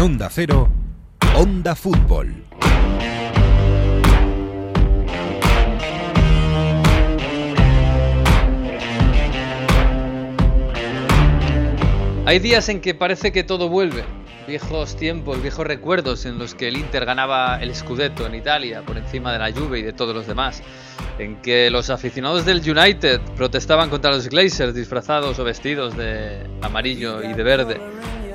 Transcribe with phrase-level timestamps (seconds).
[0.00, 0.66] En Onda Cero,
[1.36, 2.34] Onda Fútbol.
[12.24, 14.02] Hay días en que parece que todo vuelve.
[14.48, 18.96] Viejos tiempos, viejos recuerdos en los que el Inter ganaba el Scudetto en Italia por
[18.96, 20.62] encima de la Juve y de todos los demás.
[21.18, 27.22] En que los aficionados del United protestaban contra los Glazers disfrazados o vestidos de amarillo
[27.22, 27.80] y de verde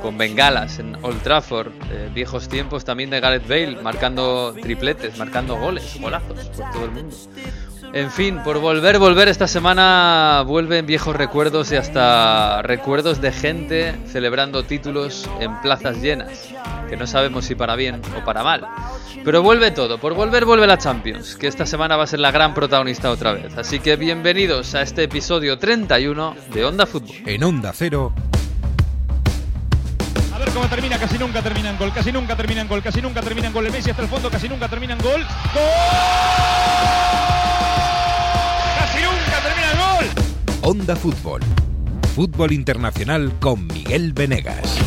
[0.06, 1.72] con bengalas en Old Trafford.
[1.90, 6.92] Eh, viejos tiempos también de Gareth Bale marcando tripletes, marcando goles, golazos por todo el
[6.92, 7.16] mundo.
[7.92, 13.96] En fin, por volver, volver esta semana vuelven viejos recuerdos y hasta recuerdos de gente
[14.06, 16.50] celebrando títulos en plazas llenas,
[16.88, 18.68] que no sabemos si para bien o para mal.
[19.24, 22.30] Pero vuelve todo, por volver vuelve la Champions, que esta semana va a ser la
[22.30, 23.58] gran protagonista otra vez.
[23.58, 27.16] Así que bienvenidos a este episodio 31 de Onda Fútbol.
[27.26, 28.14] En Onda Cero,
[30.56, 33.48] cómo termina, casi nunca termina en gol, casi nunca termina en gol, casi nunca termina
[33.48, 33.66] en gol.
[33.66, 35.22] El Messi hasta el fondo, casi nunca termina en gol.
[35.54, 35.64] ¡Gol!
[38.80, 40.06] ¡Casi nunca termina en gol!
[40.62, 41.42] Onda Fútbol.
[42.16, 44.78] Fútbol Internacional con Miguel Venegas.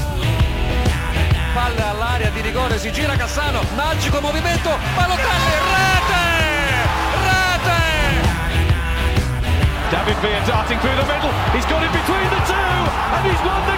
[1.55, 6.25] Palla all'area di rigore, si gira Cassano, magico movimento, Balotelli, rete!
[7.29, 7.81] Rete!
[9.91, 11.33] David Villa darting through the middle.
[11.53, 13.78] He's got it between the two, and he's won the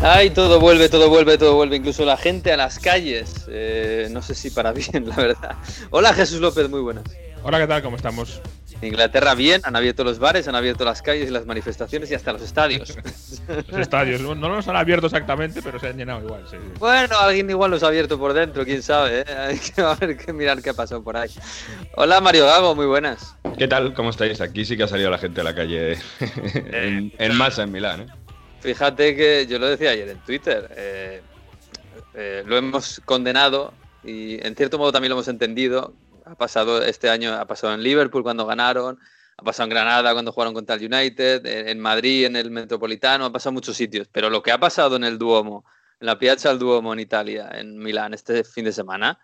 [0.00, 3.46] Ay, todo vuelve, todo vuelve, todo vuelve, incluso la gente a las calles.
[3.48, 5.56] Eh, no sé si para bien, la verdad.
[5.90, 7.04] Hola Jesús López, muy buenas.
[7.42, 7.82] Hola, ¿qué tal?
[7.82, 8.40] ¿Cómo estamos?
[8.80, 12.14] En Inglaterra bien, han abierto los bares, han abierto las calles y las manifestaciones y
[12.14, 12.96] hasta los estadios.
[13.48, 16.44] Los estadios no los han abierto exactamente, pero se han llenado igual.
[16.50, 16.72] Sí, sí.
[16.78, 19.20] Bueno, alguien igual los ha abierto por dentro, quién sabe.
[19.20, 19.24] ¿eh?
[20.00, 21.30] Hay que mirar qué ha pasado por ahí.
[21.96, 23.34] Hola Mario Gago, muy buenas.
[23.56, 23.94] ¿Qué tal?
[23.94, 24.40] ¿Cómo estáis?
[24.40, 25.96] Aquí sí que ha salido la gente a la calle
[26.54, 28.00] en, en masa en Milán.
[28.02, 28.06] ¿eh?
[28.60, 31.22] Fíjate que yo lo decía ayer en Twitter, eh,
[32.14, 35.94] eh, lo hemos condenado y en cierto modo también lo hemos entendido.
[36.24, 38.98] Ha pasado este año, ha pasado en Liverpool cuando ganaron,
[39.36, 43.32] ha pasado en Granada cuando jugaron contra el United, en, Madrid, en el Metropolitano, ha
[43.32, 44.08] pasado en muchos sitios.
[44.10, 45.64] Pero lo que ha pasado en el Duomo,
[46.00, 49.20] en la Piazza del Duomo en Italia, en Milán, este fin de semana,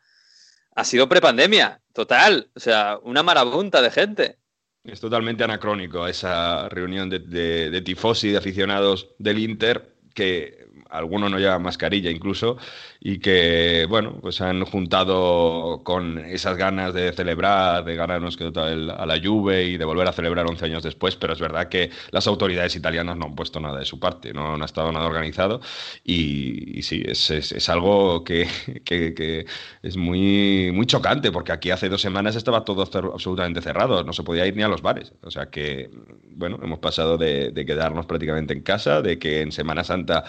[0.76, 2.50] ha sido prepandemia, total.
[2.54, 4.38] O sea, una marabunta de gente.
[4.84, 10.63] Es totalmente anacrónico esa reunión de, de, de tifosi, de aficionados del Inter, que
[10.94, 12.56] algunos no llevan mascarilla incluso,
[13.00, 19.06] y que, bueno, pues han juntado con esas ganas de celebrar, de ganarnos que a
[19.06, 22.26] la Juve y de volver a celebrar 11 años después, pero es verdad que las
[22.26, 25.60] autoridades italianas no han puesto nada de su parte, no, no ha estado nada organizado
[26.04, 28.48] y, sí, es, es, algo que,
[28.84, 29.46] que,
[29.82, 34.22] es muy, muy chocante, porque aquí hace dos semanas estaba todo absolutamente cerrado, no se
[34.22, 35.90] podía ir ni a los bares, o sea que,
[36.30, 40.24] bueno, hemos pasado de, de quedarnos prácticamente en casa, de que en Semana Santa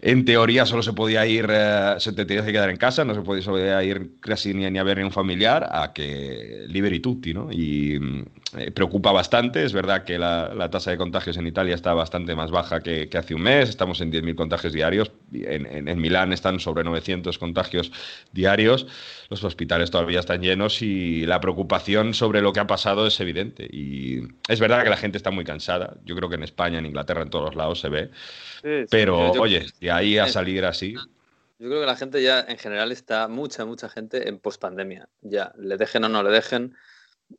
[0.00, 3.14] en teoría solo se podía ir, eh, se te tenías que quedar en casa, no
[3.14, 7.00] se podía, ir casi ni, ni, a ver ni a un familiar, a que liberi
[7.00, 7.50] tutti, ¿no?
[7.50, 7.98] Y
[8.56, 12.36] eh, preocupa bastante, es verdad que la, la, tasa de contagios en Italia está bastante
[12.36, 16.00] más baja que, que hace un mes, estamos en 10.000 contagios diarios, en, en, en,
[16.00, 17.90] Milán están sobre 900 contagios
[18.32, 18.86] diarios,
[19.28, 23.68] los hospitales todavía están llenos y la preocupación sobre lo que ha pasado es evidente.
[23.70, 26.86] Y es verdad que la gente está muy cansada, yo creo que en España, en
[26.86, 28.10] Inglaterra, en todos lados se ve.
[28.62, 30.94] Sí, pero, yo, oye, de ahí a salir así.
[31.58, 35.08] Yo creo que la gente ya, en general, está mucha, mucha gente en pospandemia.
[35.22, 36.76] Ya, le dejen o no le dejen,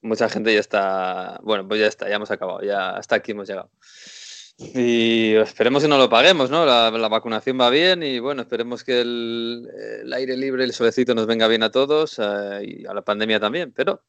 [0.01, 1.39] mucha gente ya está.
[1.43, 3.69] Bueno, pues ya está, ya hemos acabado, ya hasta aquí hemos llegado.
[4.57, 6.65] Y esperemos que no lo paguemos, ¿no?
[6.65, 9.69] La, la vacunación va bien y bueno, esperemos que el,
[10.01, 13.39] el, aire libre, el solecito nos venga bien a todos eh, y a la pandemia
[13.39, 14.01] también, pero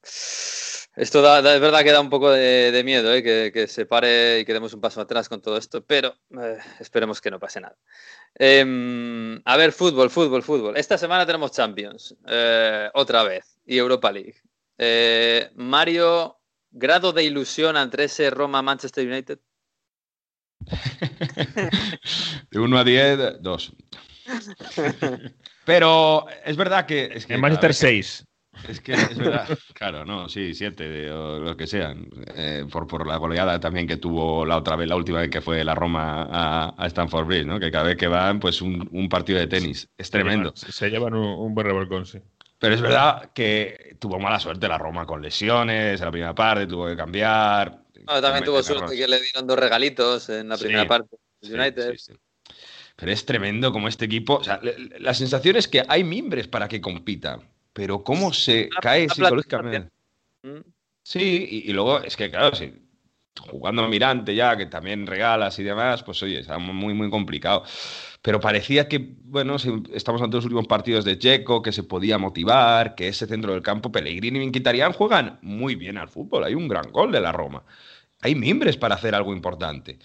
[0.97, 3.23] esto da, da, es verdad que da un poco de, de miedo, ¿eh?
[3.23, 6.59] que, que, se pare y que demos un paso atrás con todo esto, pero eh,
[6.81, 7.77] esperemos que no pase nada.
[8.39, 10.77] Eh, a ver, fútbol, fútbol, fútbol.
[10.77, 14.37] Esta semana tenemos Champions, eh, otra vez, y Europa League.
[14.79, 16.39] Eh, Mario,
[16.71, 19.39] grado de ilusión ante ese Roma-Manchester United.
[22.51, 23.73] de 1 a 10, 2.
[25.65, 27.11] Pero es verdad que.
[27.13, 28.27] Es que en Manchester 6.
[28.69, 33.07] Es que es verdad, claro, no, sí, siete o lo que sean, eh, por, por
[33.07, 36.27] la goleada también que tuvo la otra vez, la última vez que fue la Roma
[36.31, 37.61] a, a Stanford Bridge, ¿no?
[37.61, 40.53] Que cada vez que van, pues un, un partido de tenis, es tremendo.
[40.57, 42.19] Se, se llevan un, un, buen revolcón, sí.
[42.59, 46.67] Pero es verdad que tuvo mala suerte la Roma con lesiones en la primera parte,
[46.67, 47.83] tuvo que cambiar.
[48.07, 51.17] No, también tuvo suerte que le dieron dos regalitos en la primera sí, parte.
[51.43, 51.95] United.
[51.97, 52.13] Sí,
[52.97, 54.61] Pero es tremendo como este equipo, o sea,
[54.99, 59.91] la sensación es que hay mimbres para que compitan pero cómo se cae psicológicamente.
[61.03, 62.73] Sí, y, y, luego es que, claro, si
[63.49, 67.65] jugando Mirante ya, que también regalas y demás, pues oye, está muy, muy complicado.
[68.23, 69.57] Pero parecía que, bueno,
[69.95, 73.63] estamos ante los últimos partidos de Checo, que se podía motivar, que ese centro del
[73.63, 76.45] campo, Pellegrini y Minquitarián juegan muy bien al fútbol.
[76.45, 77.65] Hay un gran gol de la Roma.
[78.21, 79.99] Hay mimbres para hacer algo importante.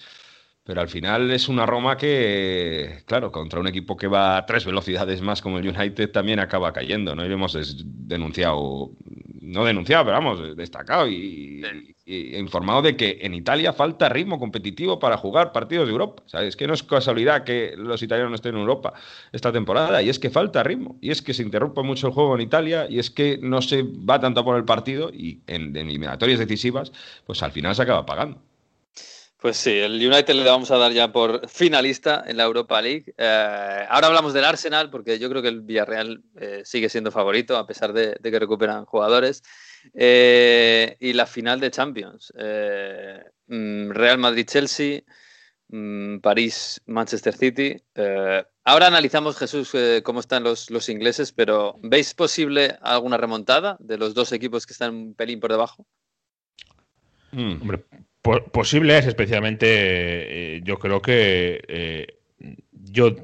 [0.66, 4.66] Pero al final es una Roma que, claro, contra un equipo que va a tres
[4.66, 7.24] velocidades más como el United también acaba cayendo, ¿no?
[7.24, 8.90] Y hemos denunciado,
[9.42, 11.64] no denunciado, pero vamos, destacado y,
[12.08, 16.24] informado de que en Italia falta ritmo competitivo para jugar partidos de Europa.
[16.26, 16.50] ¿sabes?
[16.50, 18.94] Es que no es casualidad que los italianos no estén en Europa
[19.32, 22.34] esta temporada y es que falta ritmo y es que se interrumpe mucho el juego
[22.34, 25.90] en Italia y es que no se va tanto por el partido y en, en
[25.90, 26.92] eliminatorias decisivas,
[27.28, 28.42] pues al final se acaba pagando.
[29.46, 33.14] Pues sí, el United le vamos a dar ya por finalista en la Europa League.
[33.16, 37.56] Eh, ahora hablamos del Arsenal, porque yo creo que el Villarreal eh, sigue siendo favorito,
[37.56, 39.44] a pesar de, que recuperan jugadores.
[39.94, 42.34] Eh, y la final de Champions.
[43.46, 45.04] Mm, Real Madrid-Chelsea,
[45.68, 47.78] mm, París-Manchester City.
[48.64, 54.16] ahora analizamos, Jesús, cómo están los, los, ingleses, pero ¿veis posible alguna remontada de los
[54.16, 55.86] dos equipos que están un pelín por debajo?
[57.32, 57.62] Mm.
[57.62, 57.86] Hombre,
[58.52, 62.08] posible es especialmente, eh, yo creo que eh,
[62.72, 63.16] yo,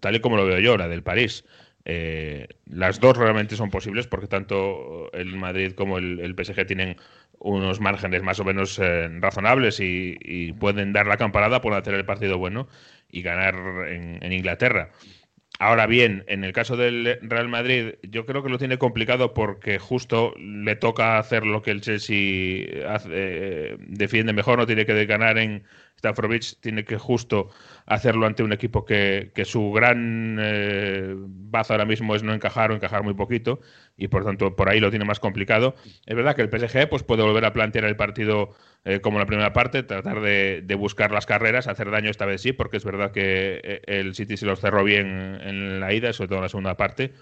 [0.00, 1.44] tal y como lo veo yo, la del París,
[1.84, 6.96] eh, las dos realmente son posibles porque tanto el Madrid como el, PSG tienen
[7.38, 8.80] unos márgenes más o menos
[9.20, 12.68] razonables y, pueden dar la campanada, pueden hacer el partido bueno
[13.10, 13.54] y ganar
[13.88, 14.90] en Inglaterra.
[15.58, 19.78] Ahora bien, en el caso del Real Madrid, yo creo que lo tiene complicado porque
[19.78, 22.66] justo le toca hacer lo que el Chelsea
[23.10, 25.64] eh, defiende mejor, no tiene que ganar en
[25.96, 27.50] Stamford Bridge, tiene que justo
[27.86, 32.74] hacerlo ante un equipo que, su gran eh, baza ahora mismo es no encajar o
[32.74, 33.60] encajar muy poquito
[33.96, 35.74] y por tanto por ahí lo tiene más complicado.
[36.04, 38.50] Es verdad que el PSG pues, puede volver a plantear el partido
[38.84, 42.52] eh, como la primera parte, tratar de, buscar las carreras, hacer daño esta vez sí,
[42.52, 46.28] porque es verdad que eh, el City se los cerró bien en la ida, sobre
[46.28, 47.12] todo en la segunda parte.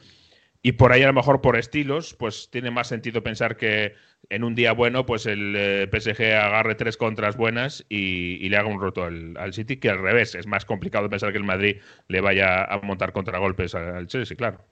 [0.66, 3.92] Y por ahí a lo mejor por estilos, pues tiene más sentido pensar que
[4.30, 8.70] en un día bueno, pues el eh, PSG agarre tres contras buenas y, le haga
[8.70, 12.22] un roto al, City, que al revés, es más complicado pensar que el Madrid le
[12.22, 14.64] vaya a montar contragolpes al Chelsea, claro.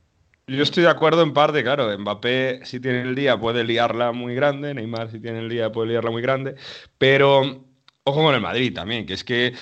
[0.47, 4.35] Yo estoy de acuerdo en parte, claro, Mbappé si tiene el día puede liarla muy
[4.35, 6.55] grande, Neymar si tiene el día puede liarla muy grande,
[6.97, 7.67] pero
[8.05, 9.53] ojo con el Madrid también, que es que...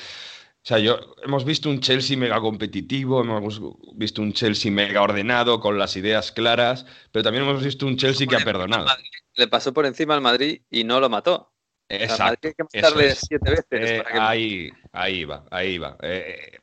[0.62, 3.61] O sea, yo, hemos visto un Chelsea mega competitivo, hemos
[3.95, 8.27] visto un Chelsea mega ordenado, con las ideas claras, pero también hemos visto un Chelsea
[8.27, 8.87] que ha perdonado.
[9.37, 11.55] Le pasó por encima al Madrid y no lo mató.
[11.89, 12.49] Exacto.
[12.49, 13.91] hay que matarle siete veces.
[13.91, 15.97] Eh, ahí, ahí va, ahí va.
[16.03, 16.59] Eh,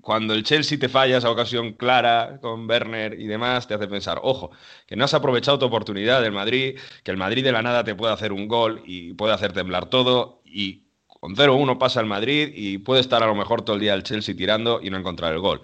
[0.00, 4.18] cuando el Chelsea te falla esa ocasión clara con Werner y demás, te hace pensar,
[4.22, 4.50] ojo,
[4.86, 7.94] que no has aprovechado tu oportunidad del Madrid, que el Madrid de la nada te
[7.94, 10.89] puede hacer un gol y puede hacer temblar todo y
[11.20, 14.02] con 0-1 pasa el Madrid y puede estar a lo mejor todo el día el
[14.02, 15.60] Chelsea tirando y no encontrar el gol.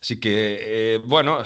[0.00, 1.42] Así que, eh, bueno,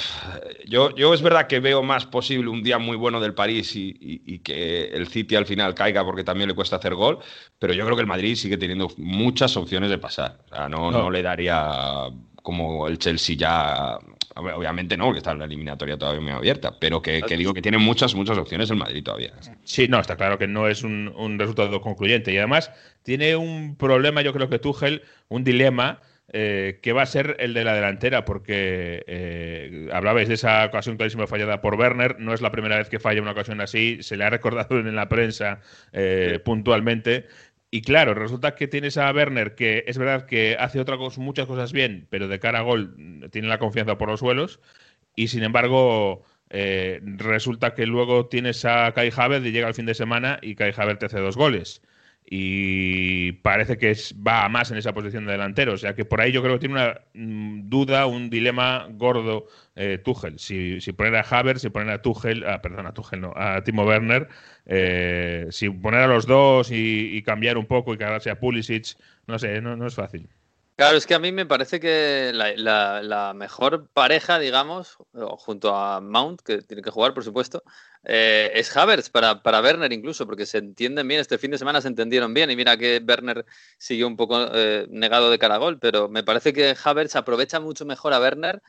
[0.67, 4.39] yo, yo es verdad que veo más posible un día muy bueno del París y,
[4.41, 7.19] que el City al final caiga porque también le cuesta hacer gol,
[7.59, 10.41] pero yo creo que el Madrid sigue teniendo muchas opciones de pasar.
[10.51, 11.11] O sea, no, no.
[11.11, 12.11] le daría
[12.43, 13.99] como el Chelsea ya
[14.41, 18.15] obviamente no, porque está la eliminatoria todavía muy abierta, pero que, digo que tiene muchas,
[18.15, 19.33] muchas opciones el Madrid todavía.
[19.65, 22.71] Sí, no, está claro que no es un, resultado concluyente y además
[23.03, 26.01] tiene un problema, yo creo que Tuchel, un dilema.
[26.33, 30.97] Eh, que va a ser el de la delantera, porque eh, hablabais de esa ocasión
[30.97, 34.17] clarísima fallada por Werner, no es la primera vez que falla una ocasión así, se
[34.17, 35.59] le ha recordado en la prensa
[35.93, 37.27] eh, puntualmente,
[37.71, 41.47] y claro, resulta que tienes a Werner, que es verdad que hace otra cosa, muchas
[41.47, 44.61] cosas bien, pero de cara a gol mm, tiene la confianza por los suelos.
[45.17, 49.87] Y sin embargo, eh, resulta que luego tienes a Kai Havertz y llega el fin
[49.87, 51.83] de semana y Kai Havertz te hace dos goles
[52.33, 53.93] y parece que
[54.27, 55.73] va más en esa posición de delantero.
[55.75, 59.47] O sea que por ahí yo creo que tiene una mm, duda, un dilema gordo
[59.75, 60.39] eh, Tuchel.
[60.39, 63.65] Si, si, poner a Haver, si poner a Tuchel, ah, perdón, a Tuchel no, a
[63.65, 64.29] Timo Werner,
[64.67, 68.97] eh, si poner a los dos y, cambiar un poco y cargarse a Pulisic,
[69.27, 70.29] no sé, no es fácil.
[70.81, 76.41] Claro, es que a mí me parece que la, mejor pareja, digamos, junto a Mount,
[76.41, 77.63] que tiene que jugar, por supuesto,
[78.03, 81.83] eh, es Havertz para, para Werner incluso, porque se entienden bien, este fin de semana
[81.83, 83.45] se entendieron bien y mira que Werner
[83.77, 87.61] siguió un poco eh, negado de cara a gol, pero me parece que Havertz aprovecha
[87.61, 88.63] mucho mejor a Werner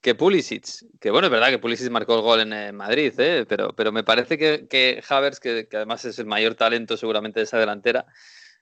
[0.00, 0.66] que Pulisic,
[1.00, 3.46] que bueno, es verdad que Pulisic marcó el gol en Madrid, ¿eh?
[3.48, 7.44] pero, pero me parece que, que Havertz, que, además es el mayor talento seguramente de
[7.44, 8.06] esa delantera,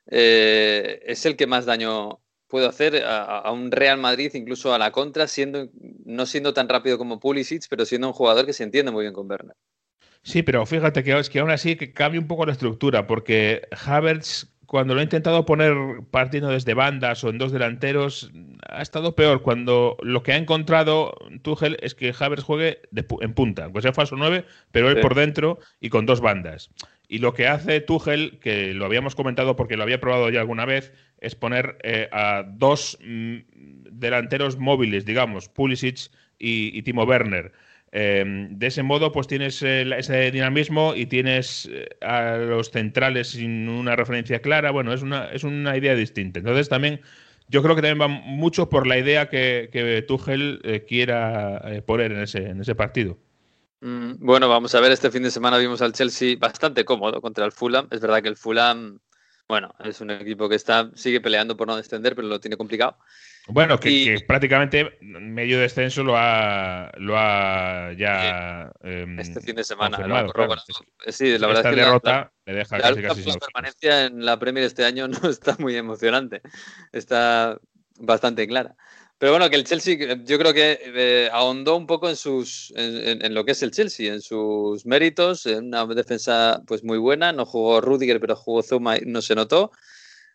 [0.05, 2.22] es el que más daño
[2.53, 5.71] puedo hacer a, un Real Madrid, incluso a la contra, siendo
[6.05, 9.15] no siendo tan rápido como Pulisic, pero siendo un jugador que se entiende muy bien
[9.15, 9.57] con Werner.
[10.23, 13.63] Sí, pero fíjate que es que aún así que cambia un poco la estructura, porque
[13.87, 15.75] Havertz cuando lo ha intentado poner
[16.11, 18.31] partiendo desde bandas o en dos delanteros,
[18.69, 19.43] ha estado peor.
[19.43, 22.81] Cuando lo que ha encontrado Tuchel es que Havertz juegue
[23.21, 26.71] en punta, aunque sea falso 9, pero él por dentro y con dos bandas.
[27.13, 30.65] Y lo que hace Tuchel, que lo habíamos comentado porque lo había probado ya alguna
[30.65, 33.37] vez, es poner eh, a dos mm,
[33.91, 37.53] delanteros móviles, digamos, Pulisic y, Timo Werner.
[37.91, 43.29] Em, de ese modo, pues tienes eh, ese dinamismo y tienes eh, a los centrales
[43.29, 44.71] sin una referencia clara.
[44.71, 46.39] Bueno, es una, es una idea distinta.
[46.39, 47.03] Entonces, también
[47.49, 52.21] yo creo que también va mucho por la idea que, que Tuchel quiera poner en
[52.23, 53.19] ese, en ese partido.
[53.83, 57.45] Mm, bueno, vamos a ver, este fin de semana vimos al Chelsea bastante cómodo contra
[57.45, 57.89] el Fulham.
[57.91, 59.01] Es verdad que el Fulham,
[59.49, 62.97] bueno, es un equipo que está, sigue peleando por no descender, pero lo tiene complicado.
[63.49, 68.71] Bueno, que, prácticamente medio descenso lo ha, lo ha ya.
[68.83, 69.97] Em, este fin de semana.
[71.09, 74.65] Sí, la verdad es que derrota le deja casi, casi La permanencia en la Premier
[74.65, 76.41] este año no está muy emocionante.
[76.93, 77.59] Está
[77.99, 78.77] bastante clara.
[79.23, 83.33] Pero bueno, que el Chelsea, yo creo que eh, ahondó un poco en sus en,
[83.33, 87.33] lo que es el Chelsea, en sus méritos, en una defensa pues muy buena.
[87.33, 89.71] No jugó Rudiger, pero jugó Zuma y no se notó.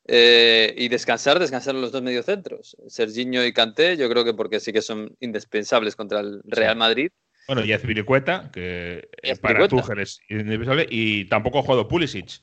[0.07, 4.71] Eh, y descansar, descansar los dos mediocentros, Serginho y Kanté, yo creo que porque sí
[4.71, 7.11] que son indispensables contra el Real Madrid.
[7.47, 9.09] Bueno, y Azpilicueta, que
[9.41, 12.39] para Tuchel es indispensable, y tampoco ha jugado Pulisic,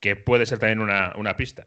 [0.00, 1.66] que puede ser también una, pista.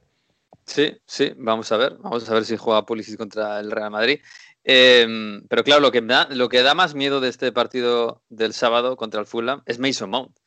[0.65, 4.19] Sí, sí, vamos a ver, vamos a ver si juega Pulisic contra el Real Madrid.
[4.63, 8.53] Em, pero claro, lo que, da, lo que da más miedo de este partido del
[8.53, 10.37] sábado contra el Fulham es Mason Mount.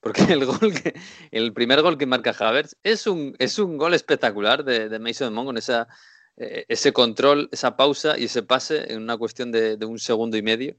[0.00, 0.94] Porque el gol que,
[1.30, 3.34] el primer gol que marca Havertz es un,
[3.76, 5.88] gol espectacular de, Mason Mount con esa,
[6.36, 10.42] eh, ese control, esa pausa y ese pase en una cuestión de, un segundo y
[10.42, 10.76] medio.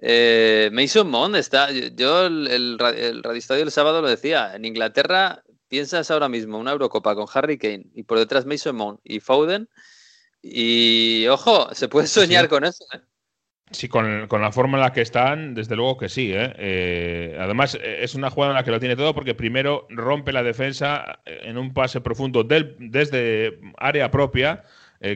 [0.00, 5.42] Eh, Mason Mount está, yo el, el, el radioestadio del sábado lo decía, en Inglaterra
[5.68, 9.68] piensas ahora mismo una Eurocopa con Harry Kane y por detrás Mason Mount y Foden
[10.42, 12.84] y ojo, se puede soñar con eso.
[12.92, 13.00] ¿eh?
[13.70, 16.32] Sí, con, la forma en la que están, desde luego que sí.
[16.32, 16.54] ¿eh?
[16.56, 20.32] Eh, además, eh, es una jugada en la que lo tiene todo porque primero rompe
[20.32, 24.64] la defensa en un pase profundo del, desde área propia,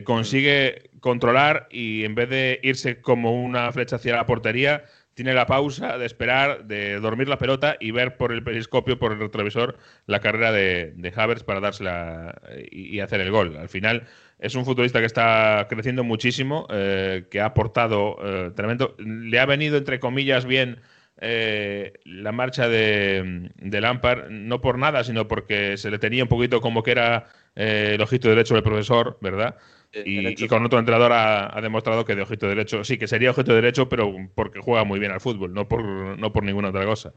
[0.05, 5.45] consigue controlar y en vez de irse como una flecha hacia la portería, tiene la
[5.45, 9.77] pausa de esperar, de dormir la pelota y ver por el periscopio, por el retrovisor,
[10.07, 12.41] la carrera de, de Havers para dársela
[12.71, 13.57] y, y hacer el gol.
[13.57, 14.07] Al final
[14.43, 18.95] es un futbolista que está creciendo muchísimo, eh, que ha aportado eh, tremendo.
[18.97, 20.81] Le ha venido, entre comillas, bien
[21.21, 26.29] eh, la marcha de, de, Lampard, no por nada, sino porque se le tenía un
[26.29, 29.57] poquito como que era el ojito derecho del profesor, ¿verdad?
[29.93, 33.89] Y, con otro entrenador ha, demostrado que de ojito derecho, sí, que sería ojito derecho,
[33.89, 37.13] pero porque juega muy bien al fútbol, no por, no por ninguna otra cosa.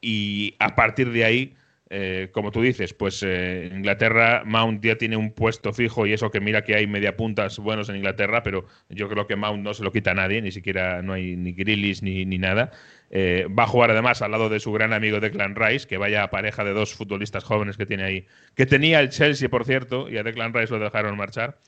[0.00, 1.54] Y a partir de ahí
[1.94, 6.30] eh, como tú dices, pues eh, Inglaterra, Mount ya tiene un puesto fijo y eso
[6.30, 9.74] que mira que hay media puntas buenos en Inglaterra, pero yo creo que Mount no
[9.74, 12.70] se lo quita a nadie, ni siquiera no hay ni grillis ni, ni nada.
[13.10, 16.30] Eh, va a jugar además al lado de su gran amigo Declan Rice, que vaya
[16.30, 20.16] pareja de dos futbolistas jóvenes que tiene ahí, que tenía el Chelsea, por cierto, y
[20.16, 21.58] a Declan Rice lo dejaron marchar.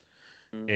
[0.51, 0.67] Mm.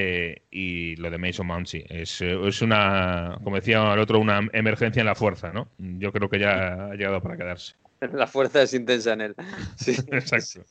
[0.50, 5.00] y lo de Mason Mount sí, es, es, una, como decía el otro, una emergencia
[5.00, 5.68] en la fuerza, ¿no?
[5.78, 7.74] Yo creo que ya ha llegado para quedarse.
[8.12, 9.34] La fuerza es intensa en él.
[9.78, 9.96] Sí.
[10.08, 10.64] Exacto.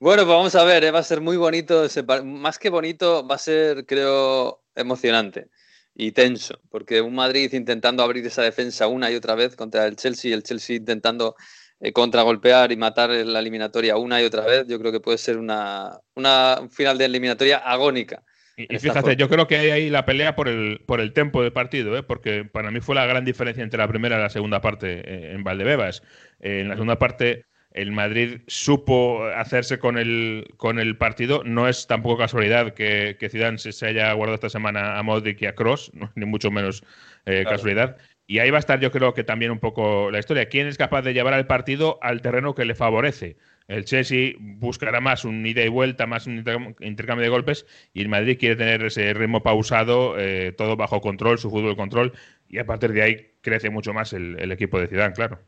[0.00, 0.90] Bueno, pues vamos a ver, ¿eh?
[0.90, 1.86] va a ser muy bonito,
[2.24, 5.48] más que bonito, va a ser, creo, emocionante
[5.94, 9.96] y tenso, porque un Madrid intentando abrir esa defensa una y otra vez contra el
[9.96, 11.36] Chelsea, y el Chelsea intentando
[11.78, 15.38] eh, contragolpear y matar la eliminatoria una y otra vez, yo creo que puede ser
[15.38, 18.24] una, una un final de eliminatoria agónica.
[18.56, 21.52] Y, fíjate, yo creo que hay ahí la pelea por el, por el tempo del
[21.52, 22.02] partido, ¿eh?
[22.04, 25.32] porque para mí fue la gran diferencia entre la primera y la segunda parte eh,
[25.32, 26.02] en Valdebebas.
[26.40, 31.42] Eh, en la segunda parte, el Madrid supo hacerse con el, con el partido.
[31.44, 35.46] No es tampoco casualidad que, que Zidane se, haya guardado esta semana a Modric y
[35.46, 36.84] a Cross, ni mucho menos
[37.24, 37.96] casualidad.
[38.26, 40.48] Y ahí va a estar, yo creo que también un poco la historia.
[40.48, 43.36] ¿Quién es capaz de llevar al partido al terreno que le favorece?
[43.66, 46.44] El Chelsea buscará más un ida y vuelta, más un
[46.80, 51.38] intercambio de golpes y el Madrid quiere tener ese ritmo pausado, eh, todo bajo control,
[51.38, 52.12] su fútbol control
[52.48, 55.38] y a partir de ahí crece mucho más el, equipo de Zidane, claro.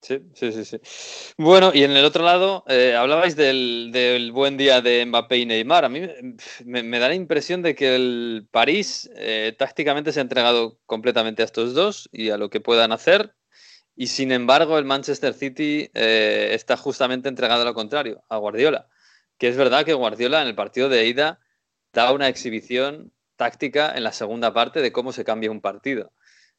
[0.00, 1.34] Sí, sí, sí, sí.
[1.36, 5.84] Bueno, y en el otro lado, eh, hablabais del, buen día de Mbappé y Neymar.
[5.84, 6.02] A mí
[6.64, 11.46] me, da la impresión de que el París eh, tácticamente se ha entregado completamente a
[11.46, 13.34] estos dos y a lo que puedan hacer.
[13.96, 18.86] Y sin embargo, el Manchester City eh, está justamente entregado a lo contrario, a Guardiola.
[19.38, 21.40] Que es verdad que Guardiola en el partido de ida
[21.92, 26.12] da una exhibición táctica en la segunda parte de cómo se cambia un partido.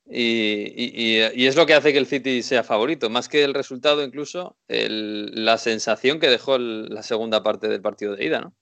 [0.10, 4.58] Y, es lo que hace que el City sea favorito, más que el resultado, incluso
[4.68, 8.54] la sensación que dejó la segunda parte del partido de ida, ¿no?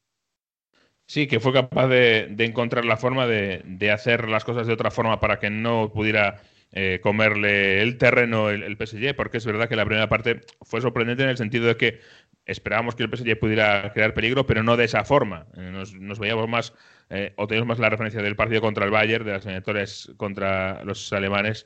[1.08, 5.20] Sí, que fue capaz de, encontrar la forma de, hacer las cosas de otra forma
[5.20, 6.42] para que no pudiera
[6.78, 10.82] eh, comerle el terreno el, el, PSG, porque es verdad que la primera parte fue
[10.82, 12.02] sorprendente en el sentido de que
[12.46, 15.48] esperábamos que el PSG pudiera crear peligro, pero no de esa forma.
[15.56, 16.74] Eh, nos, veíamos más,
[17.10, 20.84] eh, o teníamos más la referencia del partido contra el Bayern, de las eliminatorias contra
[20.84, 21.66] los alemanes,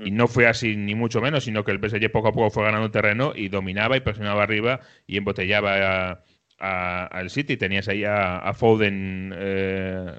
[0.00, 2.64] y no fue así ni mucho menos, sino que el PSG poco a poco fue
[2.64, 6.24] ganando terreno y dominaba y presionaba arriba y embotellaba
[6.60, 7.56] al City.
[7.56, 10.12] Tenías ahí a, Foden eh,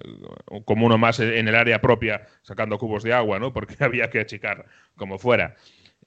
[0.66, 3.54] como uno más en el área propia, sacando cubos de agua, ¿no?
[3.54, 5.56] Porque había que achicar como fuera.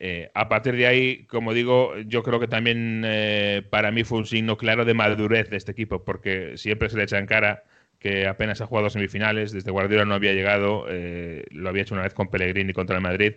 [0.00, 4.18] Eh, a partir de ahí, como digo, yo creo que también eh, para mí fue
[4.18, 7.64] un signo claro de madurez de este equipo, porque siempre se le echa en cara
[8.00, 12.02] que apenas ha jugado semifinales, desde Guardiola no había llegado, eh, lo había hecho una
[12.02, 13.34] vez con Pellegrini contra el Madrid,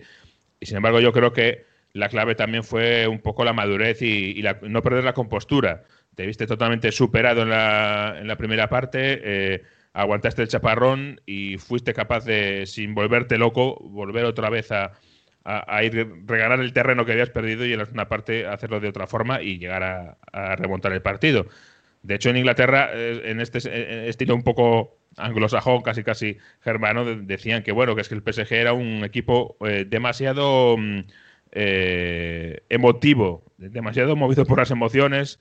[0.59, 4.43] y sin embargo yo creo que la clave también fue un poco la madurez y,
[4.63, 5.83] no perder la compostura.
[6.17, 11.93] Te viste totalmente superado en la, en la primera parte, aguantaste el chaparrón y fuiste
[11.93, 14.93] capaz de, sin volverte loco, volver otra vez a,
[15.47, 18.89] a, ir regalar el terreno que habías perdido y en la segunda parte hacerlo de
[18.89, 19.83] otra forma y llegar
[20.33, 21.47] a, remontar el partido.
[22.03, 27.63] De hecho, en Inglaterra, eh, en este estilo un poco anglosajón, casi casi germano, decían
[27.63, 30.99] que bueno, que es que el PSG era un equipo eh, demasiado mm,
[31.53, 35.39] eh, emotivo, demasiado movido por las emociones,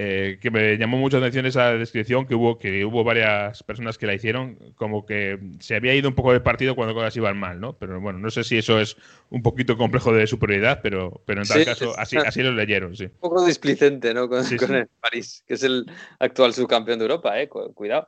[0.00, 3.98] eh, que me llamó mucho la atención esa descripción que hubo, que hubo varias personas
[3.98, 7.36] que la hicieron, como que se había ido un poco del partido cuando cosas iban
[7.36, 7.72] mal, ¿no?
[7.72, 8.96] Pero bueno, no sé si eso es
[9.30, 13.06] un poquito complejo de superioridad, pero, pero en tal caso así, así lo leyeron, sí.
[13.06, 14.28] Un poco displicente, ¿no?
[14.28, 15.84] Con, el París, que es el
[16.20, 17.48] actual subcampeón de Europa, ¿eh?
[17.48, 18.06] Cuidado.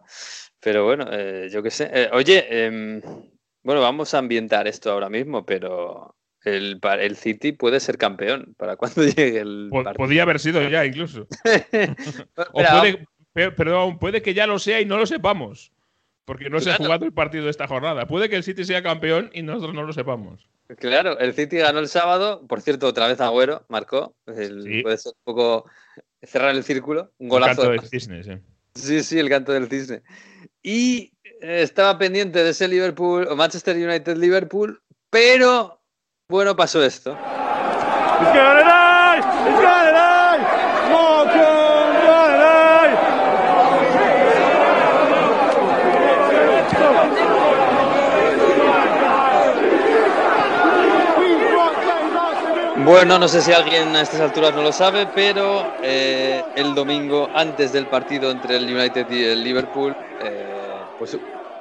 [0.61, 1.90] Pero bueno, eh, yo qué sé.
[1.92, 3.02] Eh, oye, em,
[3.64, 8.76] bueno, vamos a ambientar esto ahora mismo, pero el, el City puede ser campeón para
[8.76, 9.94] cuando llegue el partido.
[9.94, 11.26] Podría haber sido ya incluso.
[12.52, 15.73] o puede, perdón, puede que ya lo sea y no lo sepamos.
[16.24, 18.07] Porque no se ha jugado el partido de esta jornada.
[18.07, 20.48] Puede que el City sea campeón y nosotros no lo sepamos.
[20.79, 22.46] Claro, el City ganó el sábado.
[22.46, 24.14] Por cierto, otra vez Agüero marcó.
[24.24, 25.68] Puede ser un poco
[26.22, 27.11] cerrar el círculo.
[27.18, 27.62] Un golazo.
[27.62, 28.33] El canto del cisne, sí.
[28.76, 30.03] Sí, sí, el canto del cisne.
[30.62, 35.80] Y eh, estaba pendiente de ese Liverpool o Manchester United Liverpool, pero
[36.31, 37.16] bueno, pasó esto.
[52.85, 57.29] Bueno, no sé si alguien a estas alturas no lo sabe, pero eh, el domingo,
[57.35, 60.47] antes del partido entre el United y el Liverpool, eh,
[60.99, 61.16] pues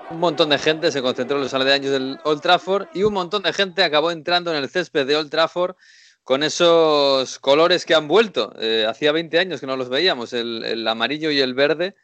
[0.09, 3.43] un montón de gente se concentró en los aledaños del Old Trafford y un montón
[3.43, 5.75] de gente acabó entrando en el césped de Old Trafford
[6.23, 8.53] con esos colores que han vuelto.
[8.59, 11.95] Eh, hacía 20 años que no los veíamos, el, amarillo y el verde,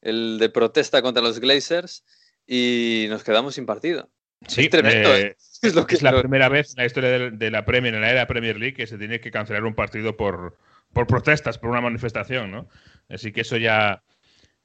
[0.00, 2.04] el de protesta contra los Glazers,
[2.46, 4.08] y nos quedamos sin partido.
[4.46, 5.14] Sí, tremendo.
[5.14, 5.36] Eh, ¿eh?
[5.62, 8.10] Es, lo que es la primera vez en la historia de, la Premier, en la
[8.10, 10.58] era Premier League, que se tiene que cancelar un partido por,
[10.92, 12.68] por protestas, por una manifestación, ¿no?
[13.08, 14.02] Así que eso ya,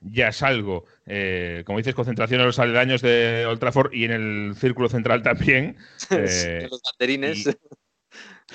[0.02, 0.86] ya es algo.
[1.06, 5.24] Eh, como dices, concentración en los aledaños de Old Trafford y en el círculo central
[5.24, 5.78] también.
[6.10, 7.58] Eh, los banderines.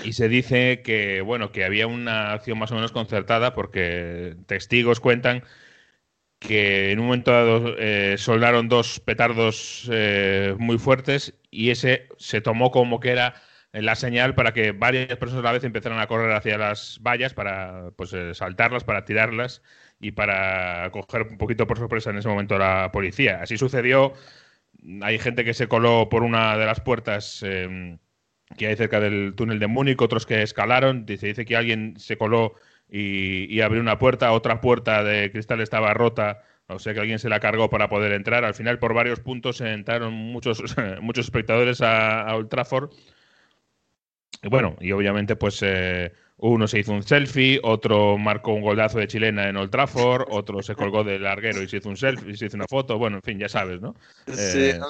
[0.02, 5.00] Y, se dice que, bueno, que había una acción más o menos concertada porque testigos
[5.00, 5.44] cuentan
[6.38, 9.90] que en un momento dado eh, soldaron dos petardos
[10.57, 13.35] muy fuertes y ese se tomó como que era
[13.72, 17.32] la señal para que varias personas a la vez empezaran a correr hacia las vallas
[17.32, 19.62] para pues, saltarlas, para tirarlas
[19.98, 23.40] y para coger un poquito por sorpresa en ese momento a la policía.
[23.42, 24.12] Así sucedió.
[25.02, 27.98] Hay gente que se coló por una de las puertas em,
[28.58, 31.06] que hay cerca del túnel de Múnich, otros que escalaron.
[31.06, 32.54] Dice, dice que alguien se coló
[32.90, 36.42] y, abrió una puerta, otra puerta de cristal estaba rota.
[36.66, 38.44] O sea que alguien se la cargó para poder entrar.
[38.44, 40.62] Al final, por varios puntos, entraron muchos,
[41.00, 42.90] muchos espectadores a, a Old Trafford.
[44.42, 48.98] Y bueno, y obviamente, pues eh, uno se hizo un selfie, otro marcó un goldazo
[48.98, 52.37] de chilena en Old Trafford, otro se colgó del larguero y se hizo un selfie,
[52.37, 52.98] se hizo una foto.
[52.98, 53.94] Bueno, en fin, ya sabes, ¿no?
[54.26, 54.81] Sí, eh,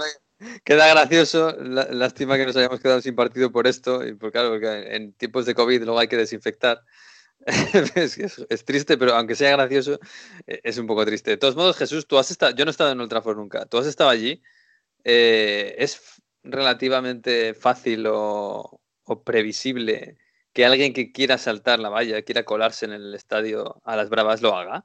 [0.65, 1.55] queda gracioso.
[1.61, 4.07] Lástima que nos hayamos quedado sin partido por esto.
[4.07, 6.83] Y por, claro, porque en tiempos de COVID luego hay que desinfectar.
[7.97, 9.99] es, triste, pero aunque sea gracioso,
[10.47, 11.33] e, es un poco triste.
[11.33, 13.67] De todos modos, Jesús, tú has estado, yo no he estado en Old Trafford nunca,
[13.67, 14.43] tú has estado allí.
[15.05, 20.19] Eh, ¿Es relativamente fácil o, o previsible
[20.53, 24.43] que alguien que quiera saltar la valla, quiera colarse en el estadio a las bravas,
[24.43, 24.85] lo haga?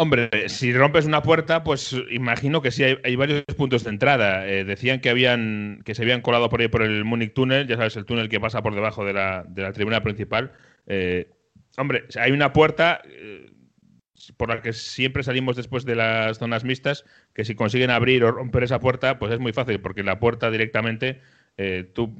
[0.00, 4.46] Hombre, si rompes una puerta, pues imagino que sí hay, varios puntos de entrada.
[4.46, 7.76] Eh, decían que habían que se habían colado por ahí por el Munich Tunnel, ya
[7.76, 10.52] sabes, el túnel que pasa por debajo de la, de la tribuna principal.
[10.86, 11.28] Eh,
[11.76, 13.50] hombre, hay una puerta eh,
[14.36, 17.04] por la que siempre salimos después de las zonas mixtas,
[17.34, 20.50] que si consiguen abrir o romper esa puerta, pues es muy fácil, porque la puerta
[20.50, 21.20] directamente,
[21.92, 22.16] tú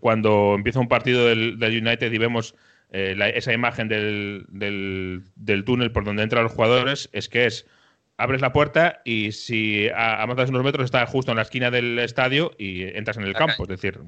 [0.00, 2.54] cuando empieza un partido del, del United y vemos
[2.96, 7.66] eh, esa imagen del, del, túnel por donde entran los jugadores es que es
[8.18, 11.72] abres la puerta y si a, más de unos metros está justo en la esquina
[11.72, 13.98] del estadio y entras en el campo, es decir,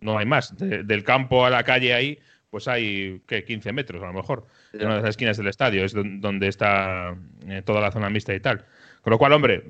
[0.00, 0.56] no hay más.
[0.56, 2.18] del campo a la calle ahí,
[2.50, 3.44] pues hay ¿qué?
[3.44, 7.16] 15 metros a lo mejor, en una de las esquinas del estadio, es donde está
[7.46, 8.64] eh, toda la zona mixta y tal.
[9.02, 9.64] Con lo cual, hombre,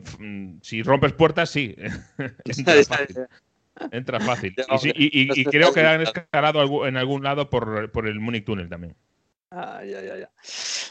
[0.63, 1.77] si rompes puertas, sí.
[3.93, 4.55] Entra fácil.
[4.83, 8.95] y, creo que han escalado en algún lado por, por el Munich Tunnel también.
[9.53, 10.31] Ah, ya, ya, ya.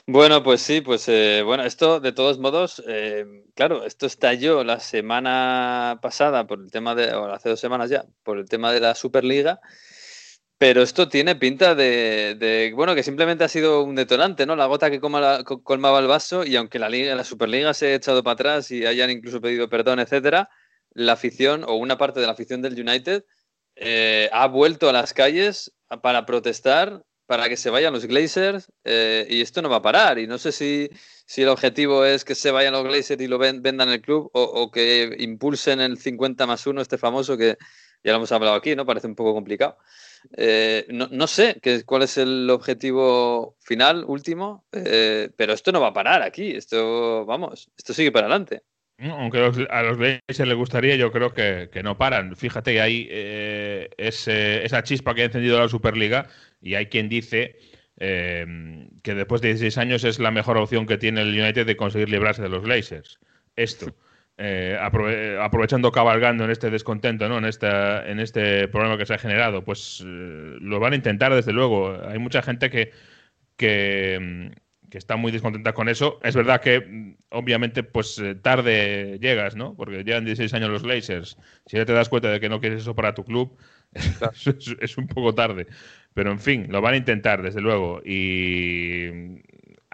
[0.06, 4.82] Bueno, pues sí, pues eh, bueno, esto de todos modos, eh, claro, esto estalló la
[4.82, 8.82] semana pasada por el tema de, o hace dos semanas ya, por el tema de
[8.82, 9.62] la Superliga,
[10.60, 14.58] pero esto tiene pinta de, bueno, que simplemente ha sido un detonante, ¿no?
[14.58, 18.24] La gota que colmaba el vaso y aunque la liga, la Superliga se ha echado
[18.24, 20.50] para atrás y hayan incluso pedido perdón, etcétera,
[20.92, 23.24] la afición o una parte de la afición del United
[23.78, 29.26] eh, ha vuelto a las calles para protestar para que se vayan los Glazers eh,
[29.30, 30.20] y esto no va a parar.
[30.20, 30.90] Y no sé si,
[31.26, 34.72] si, el objetivo es que se vayan los Glazers y lo vendan el club o,
[34.72, 37.58] que impulsen el 50 más 1, este famoso que
[38.04, 38.86] ya lo hemos hablado aquí, ¿no?
[38.86, 39.78] Parece un poco complicado.
[40.36, 45.94] Eh, no, sé qué, cuál es el objetivo final, último, pero esto no va a
[45.94, 46.52] parar aquí.
[46.52, 48.64] Esto, vamos, esto sigue para adelante.
[49.02, 49.38] Aunque
[49.70, 52.36] a los Blazers les gustaría, yo creo que, no paran.
[52.36, 56.28] Fíjate que hay eh, esa chispa que ha encendido la Superliga
[56.62, 57.58] y hay quien dice
[57.98, 61.78] em, que después de 16 años es la mejor opción que tiene el United de
[61.78, 63.20] conseguir librarse de los Blazers.
[63.56, 63.96] Esto.
[64.42, 67.40] Eh, aprovechando cabalgando en este descontento, ¿no?
[67.40, 71.36] en, esta, en este problema que se ha generado, pues eh, lo van a intentar
[71.36, 72.00] desde luego.
[72.08, 72.94] Hay mucha gente que,
[73.58, 74.50] que,
[74.90, 76.20] que está muy descontenta con eso.
[76.24, 79.76] Es verdad que, mm, obviamente, pues eh, tarde llegas, ¿no?
[79.76, 81.38] Porque llevan 16 años los Blazers.
[81.66, 83.58] Si ya te das cuenta de que no quieres eso para tu club,
[84.80, 85.68] es, un poco tarde.
[86.14, 88.02] Pero, en fin, lo van a intentar, desde luego.
[88.06, 89.36] Y mm,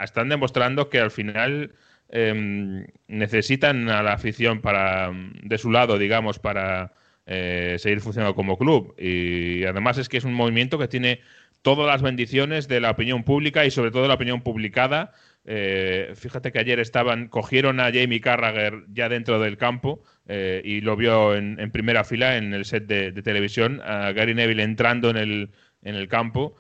[0.04, 1.74] están demostrando que al final
[2.10, 6.94] em, necesitan a la afición para mm, de su lado, digamos, para
[7.26, 8.96] eh, seguir funcionando como club.
[9.00, 11.22] Y además es que es un movimiento que tiene
[11.66, 15.14] todas las bendiciones de la opinión pública y sobre todo la opinión publicada.
[15.46, 20.82] Eh, fíjate que ayer estaban, cogieron a Jamie Carragher ya dentro del campo eh, y
[20.82, 25.18] lo vio en, primera fila en el set de, televisión, a Gary Neville entrando en
[25.18, 25.50] el,
[25.82, 26.56] en el campo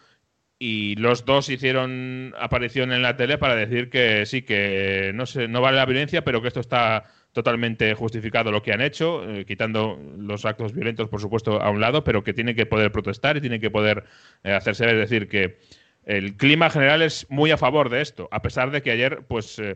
[0.58, 5.48] y los dos hicieron aparición en la tele para decir que sí, que no, se,
[5.48, 9.46] no vale la violencia, pero que esto está totalmente justificado lo que han hecho, eh,
[9.46, 13.36] quitando los actos violentos, por supuesto, a un lado, pero que tienen que poder protestar
[13.36, 14.06] y tienen que poder
[14.44, 14.96] eh, hacerse ver.
[14.96, 15.58] Es decir, que
[16.06, 19.60] el clima general es muy a favor de esto, a pesar de que ayer, pues.
[19.60, 19.76] Eh,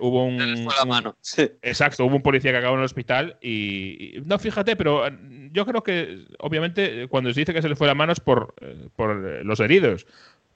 [0.00, 1.16] hubo un, mano.
[1.62, 5.04] exacto hubo un policía que acabó en el hospital y, no fíjate pero
[5.52, 8.54] yo creo que obviamente cuando se dice que se le fue la mano es por,
[8.94, 10.06] por los heridos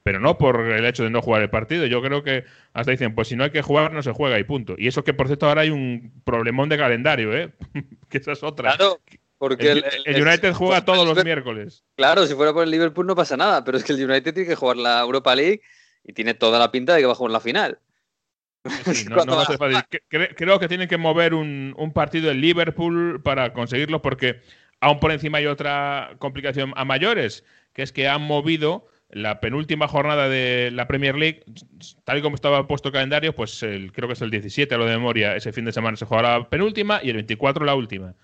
[0.05, 1.87] pero no por el hecho de no jugar el partido.
[1.87, 4.43] Yo creo que hasta dicen, pues si no hay que jugar, no se juega y
[4.43, 4.75] punto.
[4.77, 7.51] Y eso que, por cierto, ahora hay un problemón de calendario, ¿eh?
[8.09, 8.75] que esa es otra.
[8.75, 9.01] Claro,
[9.39, 9.83] porque el,
[10.21, 11.83] United juega todos los miércoles.
[11.95, 14.47] Claro, si fuera por el Liverpool no pasa nada, pero es que el United tiene
[14.47, 15.61] que jugar la Europa League
[16.03, 17.79] y tiene toda la pinta de que va a jugar la final.
[20.09, 24.41] Creo que tienen que mover un, un partido en Liverpool para conseguirlo porque
[24.79, 29.87] aún por encima hay otra complicación a mayores, que es que han movido la penúltima
[29.87, 31.43] jornada de la Premier League,
[32.03, 34.85] tal y como estaba puesto el calendario, pues creo que es el 17 a lo
[34.85, 38.15] de memoria, ese fin de semana se juega la penúltima y el 24 la última.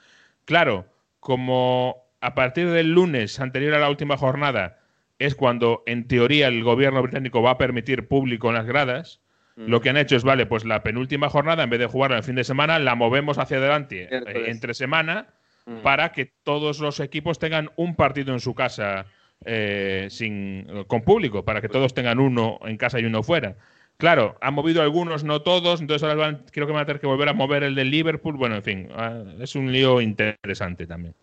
[0.46, 0.88] Claro,
[1.20, 4.80] como a partir del lunes anterior a la última jornada
[5.20, 9.22] es cuando en teoría el gobierno británico va a permitir público en las gradas,
[9.56, 9.68] mm.
[9.68, 12.24] lo que han hecho es, vale, pues la penúltima jornada, en vez de jugarla el
[12.24, 15.28] fin de semana, la movemos hacia adelante eh, entre semana
[15.66, 15.78] mm.
[15.82, 19.06] para que todos los equipos tengan un partido en su casa
[19.46, 23.56] eh, sin, con público, para que todos tengan uno en casa y uno fuera.
[23.98, 27.08] Claro, han movido algunos, no todos, entonces ahora van, creo que van a tener que
[27.08, 28.36] volver a mover el de Liverpool.
[28.36, 31.14] Bueno, en fin, ah, es un lío interesante también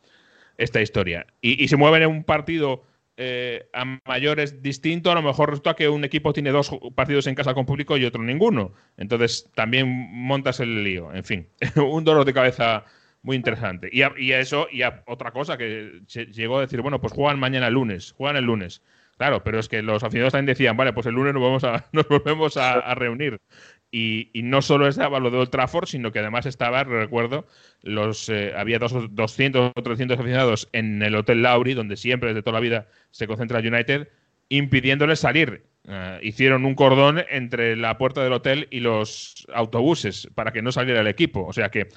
[0.58, 1.26] esta historia.
[1.40, 2.84] Y, se mueven en un partido
[3.20, 7.34] eh, a mayores distinto, a lo mejor resulta que un equipo tiene dos partidos en
[7.34, 8.72] casa con público y otro ninguno.
[8.96, 11.12] Entonces también montas el lío.
[11.12, 12.84] En fin, un dolor de cabeza
[13.22, 13.90] muy interesante.
[13.92, 16.00] Y a, eso, y a otra cosa que
[16.32, 18.82] llegó a decir, bueno, pues juegan mañana lunes, juegan el lunes.
[19.16, 21.86] Claro, pero es que los aficionados también decían, vale, pues el lunes nos, vamos a,
[21.92, 23.40] nos volvemos a, reunir.
[23.90, 27.46] Y, no solo estaba lo de Old Trafford, sino que además estaba, recuerdo,
[27.82, 32.42] los eh, había dos, 200 o 300 aficionados en el Hotel Lauri, donde siempre desde
[32.42, 34.08] toda la vida se concentra United,
[34.50, 35.64] impidiéndoles salir.
[35.88, 40.70] Eh, hicieron un cordón entre la puerta del hotel y los autobuses para que no
[40.70, 41.46] saliera el equipo.
[41.46, 41.88] O sea que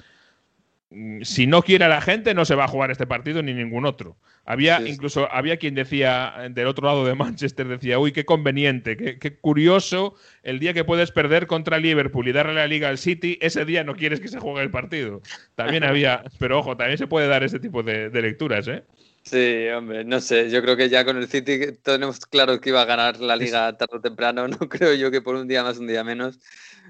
[1.22, 3.86] si no quiere a la gente, no se va a jugar este partido ni ningún
[3.86, 4.16] otro.
[4.44, 9.36] Había incluso había quien decía del otro lado de Manchester decía, uy, qué conveniente, qué,
[9.36, 13.64] curioso el día que puedes perder contra Liverpool y darle la liga al City, ese
[13.64, 15.22] día no quieres que se juegue el partido.
[15.54, 18.82] También había, pero ojo, también se puede dar ese tipo de, de lecturas, ¿eh?
[19.24, 22.82] Sí, hombre, no sé, yo creo que ya con el City tenemos claro que iba
[22.82, 25.78] a ganar la liga tarde o temprano, no creo yo que por un día más,
[25.78, 26.40] un día menos.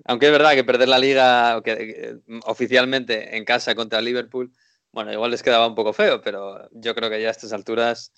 [0.07, 2.17] Aunque es verdad que perder la liga que,
[2.47, 4.51] oficialmente en casa contra Liverpool,
[4.93, 8.13] bueno, igual les quedaba un poco feo, pero yo creo que ya a estas alturas,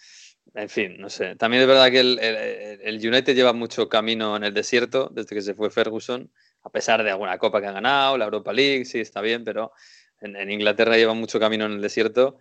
[0.55, 1.35] en fin, no sé.
[1.37, 5.43] También es verdad que el, el United lleva mucho camino en el desierto desde que
[5.43, 6.31] se fue Ferguson,
[6.63, 9.73] a pesar de alguna copa que han ganado, la Europa League, sí, está bien, pero
[10.21, 12.39] en, en Inglaterra lleva mucho camino en el desierto.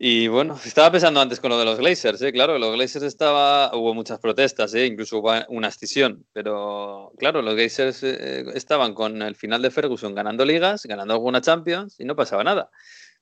[0.00, 2.32] Y bueno, estaba pensando antes con lo de los Glazers, ¿eh?
[2.32, 4.86] claro, los Glazers estaba, hubo muchas protestas, ¿eh?
[4.86, 10.14] incluso hubo una escisión, pero claro, los Glazers eh, estaban con el final de Ferguson
[10.14, 12.70] ganando ligas, ganando alguna Champions y no pasaba nada.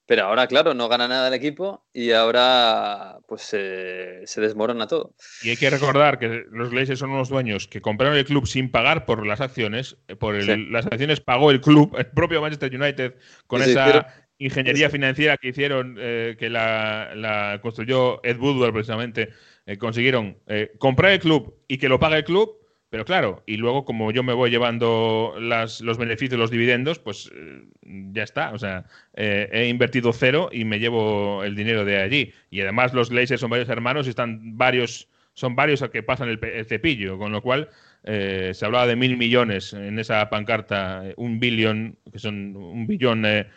[0.08, 5.14] Pero ahora, claro, no gana nada el equipo y ahora pues se desmorona todo.
[5.42, 8.70] Y hay que recordar que los Glazers son unos dueños que compraron el club sin
[8.70, 13.14] pagar por las acciones, eh, por las acciones pagó el club, el propio Manchester United,
[13.48, 19.30] con esa ingeniería financiera que hicieron, eh, que la, construyó Ed Woodward precisamente,
[19.66, 22.58] eh, consiguieron eh, comprar el club y que lo pague el club,
[22.90, 27.30] pero claro, y luego como yo me voy llevando las, los beneficios, los dividendos, pues
[27.82, 32.32] ya está, o sea, he invertido cero y me llevo el dinero de allí.
[32.48, 36.28] Y además los Glazers son varios hermanos y están varios, son varios a que pasan
[36.28, 37.70] el, el cepillo, con lo cual...
[38.04, 43.48] se hablaba de mil millones en esa pancarta, un billón, que son un billón eh,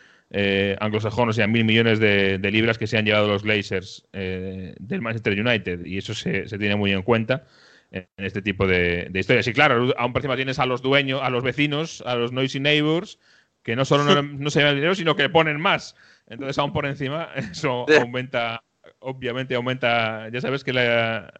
[0.80, 5.02] anglosajones, o sea, mil millones de, libras que se han llevado los Glazers eh, del
[5.02, 5.86] Manchester United.
[5.86, 7.46] Y eso se, tiene muy en cuenta
[7.92, 9.48] en este tipo de, historias.
[9.48, 12.60] Y claro, aún por encima tienes a los dueños, a los vecinos, a los noisy
[12.60, 13.20] neighbors,
[13.63, 15.96] que no solo no, se llevan dinero, sino que ponen más.
[16.28, 18.63] Entonces, aún por encima, eso aumenta,
[19.00, 21.34] obviamente aumenta, ya sabes que la,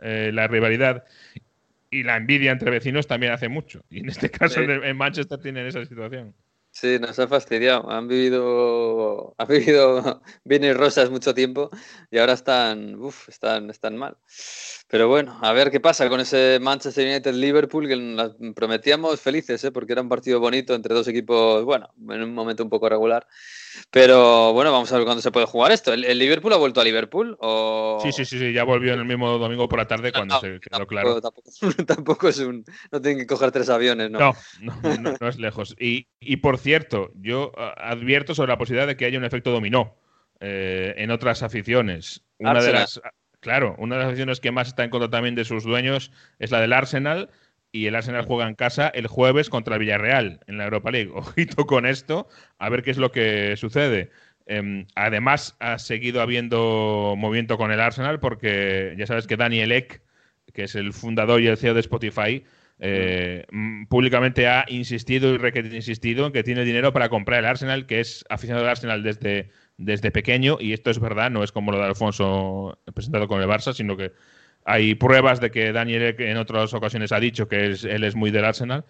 [0.00, 1.04] eh, la rivalidad
[1.90, 3.84] y la envidia entre vecinos también hace mucho.
[3.90, 6.34] Y en este caso, en Manchester tienen esa situación.
[6.78, 7.90] Sí, nos ha fastidiado.
[7.90, 11.70] Han vivido, han vivido bienes rosas mucho tiempo
[12.10, 14.18] y ahora están, uf, están, están mal.
[14.88, 19.72] Pero bueno, a ver qué pasa con ese Manchester United-Liverpool que nos prometíamos felices, ¿eh?
[19.72, 23.26] porque era un partido bonito entre dos equipos, bueno, en un momento un poco regular.
[23.90, 25.92] Pero bueno, vamos a ver cuándo se puede jugar esto.
[25.92, 27.36] ¿El, Liverpool ha vuelto a Liverpool?
[27.40, 27.98] O...
[28.00, 30.60] Sí, sí, sí, sí, ya volvió en el mismo domingo por la tarde cuando se
[30.60, 31.20] quedó claro.
[31.86, 32.64] Tampoco, es un.
[32.92, 34.18] No tienen que coger tres aviones, ¿no?
[34.60, 35.74] No, no, es lejos.
[35.80, 39.96] Y, y, por cierto, yo advierto sobre la posibilidad de que haya un efecto dominó
[40.40, 42.22] eh, en otras aficiones.
[42.38, 43.00] Una de las.
[43.46, 46.50] Claro, una de las aficiones que más está en contra también de sus dueños es
[46.50, 47.30] la del Arsenal
[47.70, 51.12] y el Arsenal juega en casa el jueves contra el Villarreal en la Europa League.
[51.14, 52.26] Ojito con esto,
[52.58, 54.10] a ver qué es lo que sucede.
[54.46, 60.02] Em, además, ha seguido habiendo movimiento con el Arsenal porque ya sabes que Daniel Eck,
[60.52, 62.44] que es el fundador y el CEO de Spotify,
[62.80, 67.86] eh, mm, públicamente ha insistido y insistido en que tiene dinero para comprar el Arsenal,
[67.86, 71.72] que es aficionado al Arsenal desde, desde pequeño, y esto es verdad, no es como
[71.72, 74.12] lo de Alfonso presentado con el Barça, sino que
[74.64, 78.44] hay pruebas de que Daniel en otras ocasiones ha dicho que él es muy del
[78.44, 78.84] Arsenal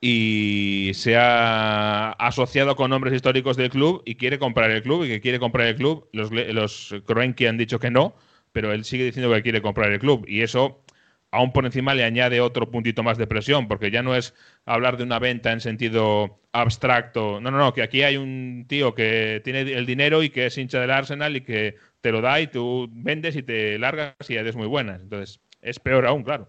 [0.00, 5.08] y se ha asociado con nombres históricos del club y quiere comprar el club y
[5.08, 6.08] que quiere comprar el club.
[6.12, 8.14] Los, los Kroenke han dicho que no,
[8.52, 10.82] pero él sigue diciendo que quiere comprar el club y eso
[11.30, 14.96] aún por encima le añade otro puntito más de presión, porque ya no es hablar
[14.96, 17.40] de una venta en sentido abstracto.
[17.40, 20.58] No, no, no, que aquí hay un tío que tiene el dinero y que es
[20.58, 24.34] hincha del Arsenal y que te lo da y tú vendes y te largas y
[24.34, 25.00] eres muy buenas.
[25.02, 26.48] Entonces, es peor aún, claro.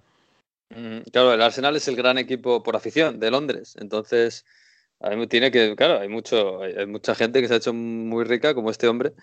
[0.69, 3.75] Mm, claro, el Arsenal es el gran equipo por afición de Londres.
[3.79, 4.45] Entonces,
[5.29, 8.69] tiene que, claro, hay mucho, hay mucha gente que se ha hecho muy rica, como
[8.69, 9.13] este hombre,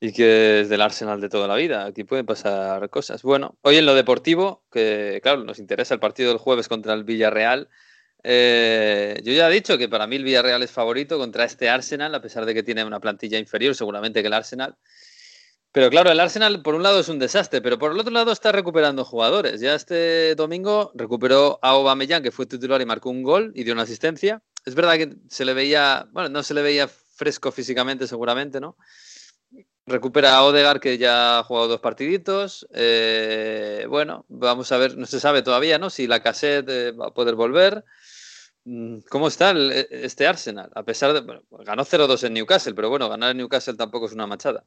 [0.00, 1.86] y que es del Arsenal de toda la vida.
[1.86, 3.22] Aquí pueden pasar cosas.
[3.22, 7.04] Bueno, hoy en lo deportivo, que claro, nos interesa el partido del jueves contra el
[7.04, 7.68] Villarreal.
[8.24, 12.14] Eh, yo ya he dicho que para mí el Villarreal es favorito contra este Arsenal,
[12.14, 14.76] a pesar de que tiene una plantilla inferior, seguramente que el Arsenal.
[15.72, 18.30] Pero claro, el Arsenal por un lado es un desastre, pero por el otro lado
[18.30, 19.60] está recuperando jugadores.
[19.60, 23.72] Ya este domingo recuperó a Aubameyang, que fue titular y marcó un gol y dio
[23.72, 24.42] una asistencia.
[24.64, 28.76] Es verdad que se le veía, bueno, no se le veía fresco físicamente seguramente, ¿no?
[29.86, 32.66] Recupera a Odegar, que ya ha jugado dos partiditos.
[32.72, 35.90] Eh, bueno, vamos a ver, no se sabe todavía, ¿no?
[35.90, 37.84] Si la cassette eh, va a poder volver.
[38.64, 39.52] mm, ¿cómo está
[39.90, 40.70] este Arsenal?
[40.74, 41.20] A pesar de.
[41.20, 44.64] Bueno, ganó 0-2 en Newcastle, pero bueno, ganar en Newcastle tampoco es una machada.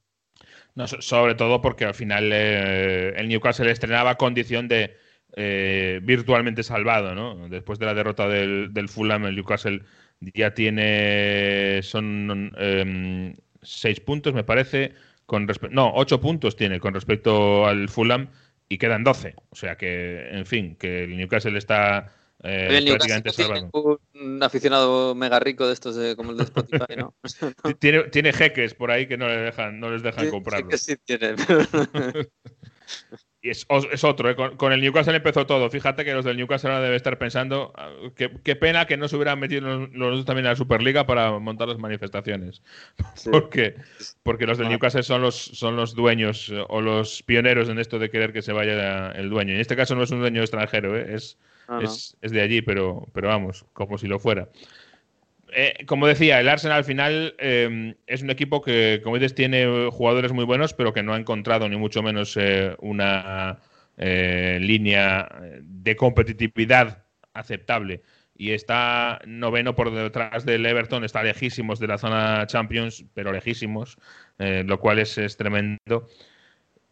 [0.76, 4.98] No, sobre todo porque al final eh, el Newcastle estrenaba condición de
[5.38, 7.50] eh, virtualmente salvado, ¿no?
[7.50, 9.82] Después de la derrota del, del Fulham, el Newcastle
[10.22, 11.82] ya tiene.
[11.84, 14.94] Son em, seis puntos, me parece.
[15.26, 18.30] Con no, ocho puntos tiene con respecto al Fulham
[18.70, 19.36] y quedan doce.
[19.50, 24.00] O sea que, en fin, que el Newcastle está eh, prácticamente salvado.
[24.14, 27.14] Un aficionado mega rico de estos como el de Spotify, ¿no?
[27.80, 30.70] tiene, tiene jeques por ahí que no, le dejan, no les dejan comprarlo.
[30.78, 31.34] Sí, tiene.
[31.34, 31.36] Y
[33.50, 34.36] es, otro, ¿eh?
[34.36, 35.70] con, el Newcastle empezó todo.
[35.70, 39.16] Fíjate que los del Newcastle ahora deben estar pensando ah, qué, pena que no se
[39.16, 42.62] hubieran metido los, dos también a la Superliga para montar las manifestaciones.
[43.32, 43.76] Porque,
[44.24, 44.70] porque los del ah.
[44.72, 48.54] Newcastle son los, son los dueños o los pioneros en esto de querer que se
[48.54, 49.54] vaya el dueño.
[49.54, 51.16] En este caso no es un dueño extranjero, ¿eh?
[51.16, 54.50] es, ah, es, es, de allí, pero, pero vamos, como si lo fuera.
[55.54, 59.90] Eh, como decía, el Arsenal al final eh, es un equipo que, como dices, tiene
[59.92, 63.60] jugadores muy buenos, pero que no ha encontrado ni mucho menos eh, una
[63.98, 65.30] línea
[65.62, 68.02] de competitividad aceptable.
[68.38, 73.98] Y está noveno por detrás del Everton, está lejísimos de la zona Champions, pero lejísimos,
[74.38, 76.10] lo cual es tremendo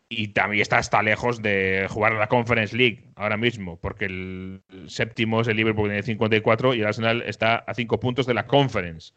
[0.10, 5.42] y también está hasta lejos de jugar la Conference League ahora mismo, porque el, séptimo
[5.42, 9.14] es el Liverpool tiene 54 y el Arsenal está a 5 puntos de la Conference,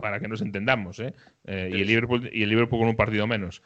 [0.00, 1.14] para que nos entendamos, ¿eh?
[1.46, 3.62] eh y, el Liverpool, y el Liverpool con un partido menos.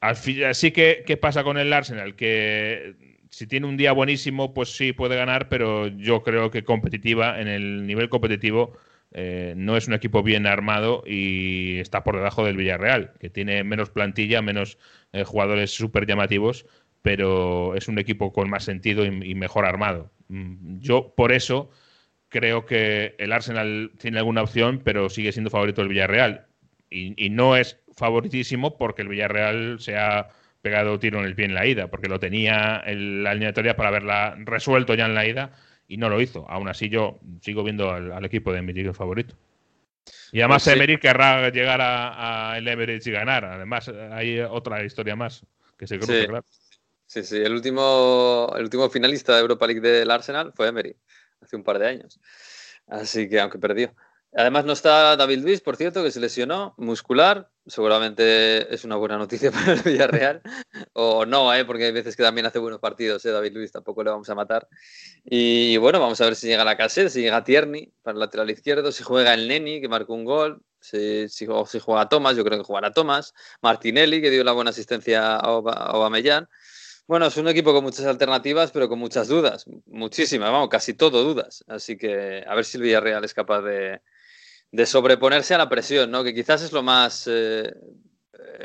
[0.00, 2.14] Así que, ¿qué pasa con el Arsenal?
[2.14, 2.94] Que
[3.30, 7.48] si tiene un día buenísimo, pues sí puede ganar, pero yo creo que competitiva, en
[7.48, 8.76] el nivel competitivo,
[9.16, 13.62] eh, no es un equipo bien armado y está por debajo del Villarreal, que tiene
[13.62, 14.76] menos plantilla, menos
[15.12, 16.66] eh, jugadores súper llamativos,
[17.00, 20.10] pero es un equipo con más sentido y, mejor armado.
[20.28, 21.70] Mm, yo por eso
[22.28, 26.46] creo que el Arsenal tiene alguna opción, pero sigue siendo favorito del Villarreal.
[26.90, 30.28] Y, no es favoritísimo porque el Villarreal se ha
[30.62, 33.90] pegado tiro en el pie en la ida, porque lo tenía en la eliminatoria para
[33.90, 35.52] haberla resuelto ya en la ida
[35.88, 36.48] y no lo hizo.
[36.48, 39.34] Aún así yo sigo viendo al, equipo de mi favorito.
[40.32, 43.44] Y además pues Emery querrá llegar a, el Emirates y ganar.
[43.44, 45.46] Además, hay otra historia más
[45.78, 46.26] que se cruza, sí.
[46.26, 46.44] claro.
[47.06, 47.36] Sí, sí.
[47.36, 50.96] El último, el último finalista de Europa League del Arsenal fue Emery,
[51.40, 52.20] hace un par de años.
[52.86, 53.94] Así que, aunque perdió.
[54.36, 57.50] Además no está David Luis, por cierto, que se lesionó muscular.
[57.66, 60.42] Seguramente es una buena noticia para el Villarreal.
[60.92, 61.64] o no, ¿eh?
[61.64, 63.30] porque hay veces que también hace buenos partidos, ¿eh?
[63.30, 64.68] David Luis, tampoco le vamos a matar.
[65.24, 68.50] Y bueno, vamos a ver si llega la cassette, si llega Tierney para el lateral
[68.50, 72.44] izquierdo, si juega el Neni, que marcó un gol, si, si, si juega Thomas, yo
[72.44, 73.34] creo que jugará Thomas.
[73.62, 76.48] Martinelli, que dio la buena asistencia a Aubameyang.
[77.06, 81.22] Bueno, es un equipo con muchas alternativas, pero con muchas dudas, muchísimas, vamos, casi todo
[81.22, 81.62] dudas.
[81.68, 84.00] Así que a ver si el Villarreal es capaz de,
[84.74, 86.24] de sobreponerse a la presión, ¿no?
[86.24, 87.28] Que quizás es lo más.
[87.30, 87.72] Eh,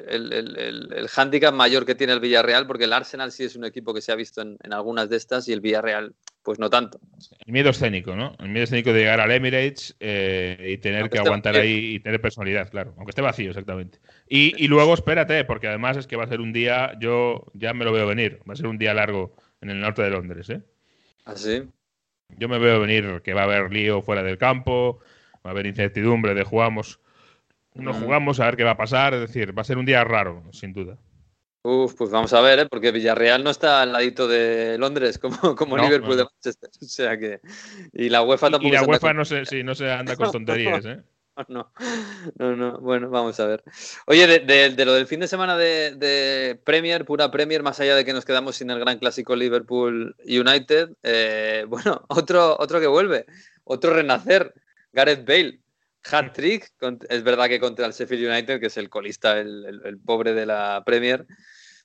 [0.07, 3.65] el, el, el, hándicap mayor que tiene el Villarreal, porque el Arsenal sí es un
[3.65, 6.99] equipo que se ha visto en, algunas de estas y el Villarreal, pues no tanto.
[7.45, 8.35] El miedo escénico, ¿no?
[8.39, 12.19] El miedo escénico de llegar al Emirates eh, y tener que aguantar ahí y tener
[12.19, 12.93] personalidad, claro.
[12.97, 13.99] Aunque esté vacío, exactamente.
[14.27, 17.73] Y, y, luego espérate, porque además es que va a ser un día, yo ya
[17.73, 20.49] me lo veo venir, va a ser un día largo en el norte de Londres,
[20.49, 20.61] ¿eh?
[21.25, 21.63] ¿Así?
[21.63, 24.99] ¿Ah, yo me veo venir que va a haber lío fuera del campo,
[25.45, 26.99] va a haber incertidumbre de jugamos,
[27.73, 30.03] no jugamos a ver qué va a pasar, es decir, va a ser un día
[30.03, 30.97] raro, sin duda.
[31.61, 32.67] Uf, pues vamos a ver, ¿eh?
[32.69, 36.69] porque Villarreal no está al ladito de Londres como, como Liverpool de Manchester.
[36.81, 37.41] O sea que.
[37.93, 38.67] Y la UEFA tampoco.
[38.67, 41.01] Y la UEFA no se, sí, no se anda con tonterías, ¿eh?
[41.47, 41.71] No,
[42.35, 42.79] no, no.
[42.79, 43.63] Bueno, vamos a ver.
[44.07, 47.95] Oye, de, de, lo del fin de semana de, de, Premier, pura Premier, más allá
[47.95, 52.87] de que nos quedamos sin el gran clásico Liverpool United, eh, bueno, otro, otro que
[52.87, 53.25] vuelve,
[53.63, 54.53] otro renacer.
[54.91, 55.59] Gareth Bale,
[56.11, 56.71] hat trick.
[57.09, 60.83] Es verdad que contra el Sheffield United, que es el colista, el, pobre de la
[60.85, 61.25] Premier.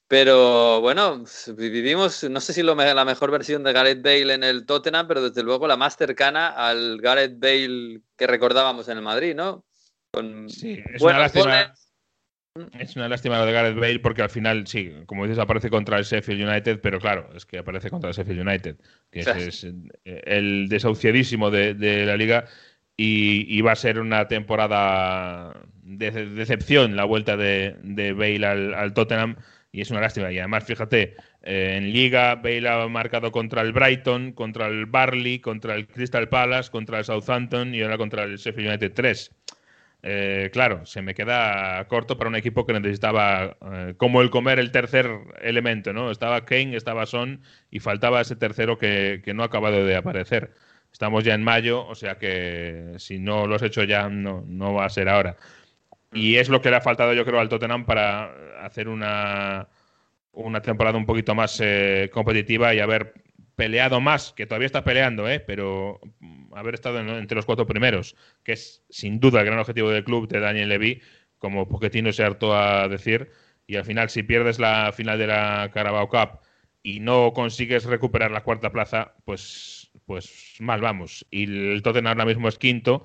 [0.06, 1.24] Pero bueno,
[1.56, 5.22] vivimos, no sé si lo, la mejor versión de Gareth Bale en el Tottenham, pero
[5.22, 9.64] desde luego la más cercana al Gareth Bale que recordábamos en el Madrid, ¿no?
[10.12, 11.74] Con sí, es una lástima.
[12.78, 15.98] Es una lástima lo de Gareth Bale porque al final, sí, como dices, aparece contra
[15.98, 18.76] el Sheffield United, pero claro, es que aparece contra el Sheffield United,
[19.10, 19.66] que es,
[20.04, 22.46] el desahuciadísimo de, de la liga
[22.96, 29.36] y, va a ser una temporada de decepción la vuelta de, de Bale al, Tottenham
[29.72, 30.30] y es una lástima.
[30.30, 35.40] Y además, fíjate, eh, en Liga Bale ha marcado contra el Brighton, contra el Barley,
[35.40, 39.30] contra el Crystal Palace, contra el Southampton y ahora contra el Sheffield United 3.
[40.06, 44.58] Eh, claro, se me queda corto para un equipo que necesitaba eh, como el comer
[44.58, 46.10] el tercer elemento, ¿no?
[46.10, 47.40] Estaba Kane, estaba Son
[47.70, 50.52] y faltaba ese tercero que, que no ha acabado de aparecer.
[50.94, 54.74] Estamos ya en mayo, o sea que si no lo has hecho ya, no, no
[54.74, 55.36] va a ser ahora.
[56.12, 59.66] Y es lo que le ha faltado, yo creo, al Tottenham para hacer una,
[60.30, 63.12] una temporada un poquito más eh, competitiva y haber
[63.56, 65.40] peleado más, que todavía está peleando, ¿eh?
[65.40, 66.00] pero
[66.52, 68.14] haber estado entre los cuatro primeros,
[68.44, 71.02] que es sin duda el gran objetivo del club de Daniel Levy,
[71.38, 73.32] como Pochettino se hartó a decir.
[73.66, 76.38] Y al final, si pierdes la final de la Carabao Cup
[76.84, 81.26] y no consigues recuperar la cuarta plaza, pues, pues mal vamos.
[81.30, 83.04] Y el Tottenham ahora mismo es quinto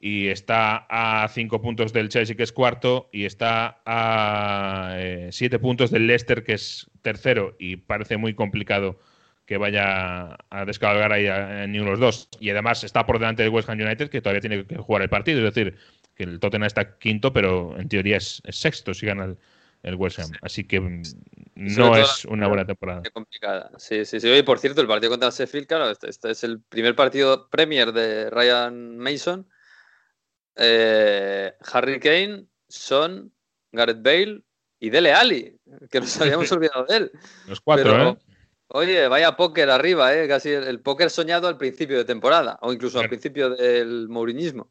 [0.00, 5.58] y está a cinco puntos del Chelsea, que es cuarto, y está a eh, siete
[5.58, 9.00] puntos del Leicester, que es tercero, y parece muy complicado
[9.44, 11.26] que vaya a descargar ahí
[11.68, 12.28] ninguno de los dos.
[12.38, 15.08] Y además está por delante del West Ham United, que todavía tiene que jugar el
[15.08, 15.38] partido.
[15.38, 15.76] Es decir,
[16.14, 19.38] que el Tottenham está quinto, pero en teoría es, sexto si gana el,
[19.82, 20.30] West Ham.
[20.42, 21.02] Así que mm,
[21.54, 23.02] no es una buena temporada.
[23.12, 23.70] complicada.
[23.78, 24.28] Sí, sí, sí.
[24.28, 27.92] Oye, por cierto, el partido contra Sheffield, claro, este, este, es el primer partido Premier
[27.92, 29.48] de Ryan Mason.
[30.56, 33.32] Eh, Harry Kane, Son,
[33.72, 34.42] Gareth Bale
[34.80, 35.58] y Dele Ali,
[35.90, 37.12] que nos habíamos olvidado de él.
[37.46, 38.18] Los cuatro, ¿eh?
[38.70, 40.28] Oye, vaya póker arriba, ¿eh?
[40.28, 44.70] Casi el, póker soñado al principio de temporada, o incluso al principio del Mourinismo.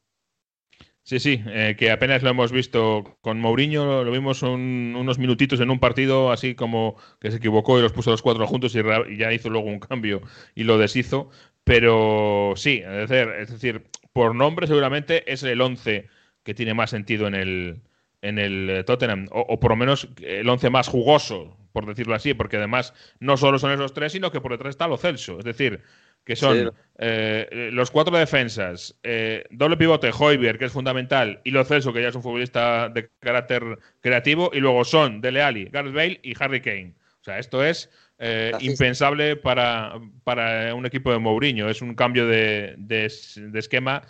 [1.07, 5.69] Sí, sí, eh, que apenas lo hemos visto con Mourinho, lo vimos unos minutitos en
[5.69, 8.81] un partido así como que se equivocó y los puso los cuatro juntos y,
[9.17, 10.21] ya hizo luego un cambio
[10.53, 11.29] y lo deshizo.
[11.63, 16.09] Pero sí, es decir, por nombre seguramente es el 11
[16.43, 17.81] que tiene más sentido en el,
[18.21, 22.33] en el Tottenham, o, o por lo menos el 11 más jugoso, por decirlo así,
[22.33, 25.39] porque además no solo son esos tres, sino que por detrás está lo Celso.
[25.39, 25.83] Es decir,
[26.27, 31.63] que son eh, los cuatro defensas, eh, doble pivote, Hoiberg, que es fundamental, y lo
[31.63, 33.63] Celso, que ya es un futbolista de carácter
[34.01, 36.95] creativo, y luego son Dele Alli, Gareth Bale y Harry Kane.
[37.21, 41.69] O sea, esto es eh, impensable para, para, un equipo de Mourinho.
[41.69, 43.05] Es un cambio de, de,
[43.53, 44.01] esquema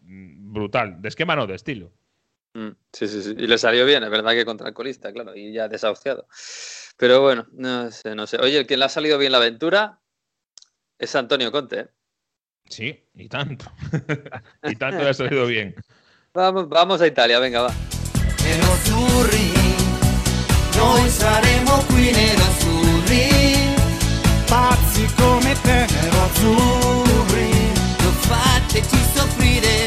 [0.00, 1.02] brutal.
[1.02, 1.90] De esquema no, de estilo.
[2.52, 3.34] Mm, sí, sí, sí.
[3.36, 6.28] Y le salió bien, es verdad que contra el colista, claro, y ya desahuciado.
[6.96, 8.36] Pero bueno, no sé, no sé.
[8.36, 9.98] Oye, el que le ha salido bien la aventura
[10.98, 11.80] es Antonio Conte.
[11.80, 11.88] ¿eh?
[12.68, 13.70] Sí, y tanto.
[14.62, 15.74] y tanto le ha salido bien.
[16.32, 17.74] Vamos, vamos a Italia, venga, va.
[20.74, 23.74] Noi saremo qui nerazzurri,
[24.46, 27.50] pazzi come te, nerazzurri,
[28.00, 29.86] non fateci soffrire,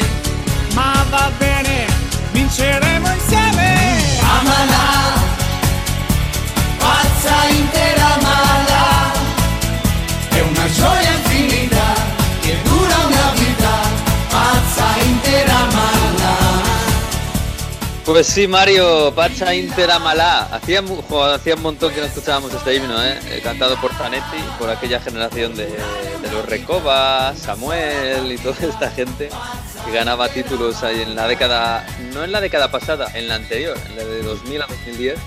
[0.72, 1.86] ma va bene,
[2.32, 3.76] vinceremo insieme.
[4.20, 4.88] Amala.
[18.08, 20.44] Pues sí, Mario, Pacha Interamalá.
[20.44, 23.18] Hacía, un montón que no escuchábamos este himno, ¿eh?
[23.26, 23.40] ¿eh?
[23.44, 25.68] cantado por Zanetti, por aquella generación de,
[26.32, 29.28] los Recoba, Samuel y toda esta gente
[29.84, 33.76] que ganaba títulos ahí en la década, no en la década pasada, en la anterior,
[33.90, 35.18] en la de 2000 a 2010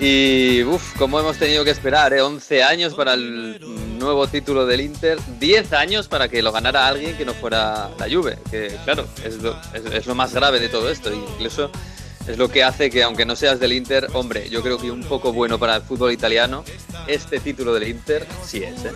[0.00, 2.22] y uff, como hemos tenido que esperar, ¿eh?
[2.22, 3.60] 11 años para el
[3.98, 8.06] nuevo título del Inter, 10 años para que lo ganara alguien que no fuera la
[8.10, 11.70] Juve, que claro, es lo, es, lo más grave de todo esto, incluso
[12.26, 15.04] es lo que hace que aunque no seas del Inter, hombre, yo creo que un
[15.04, 16.64] poco bueno para el fútbol italiano,
[17.06, 18.86] este título del Inter sí es.
[18.86, 18.92] ¿eh?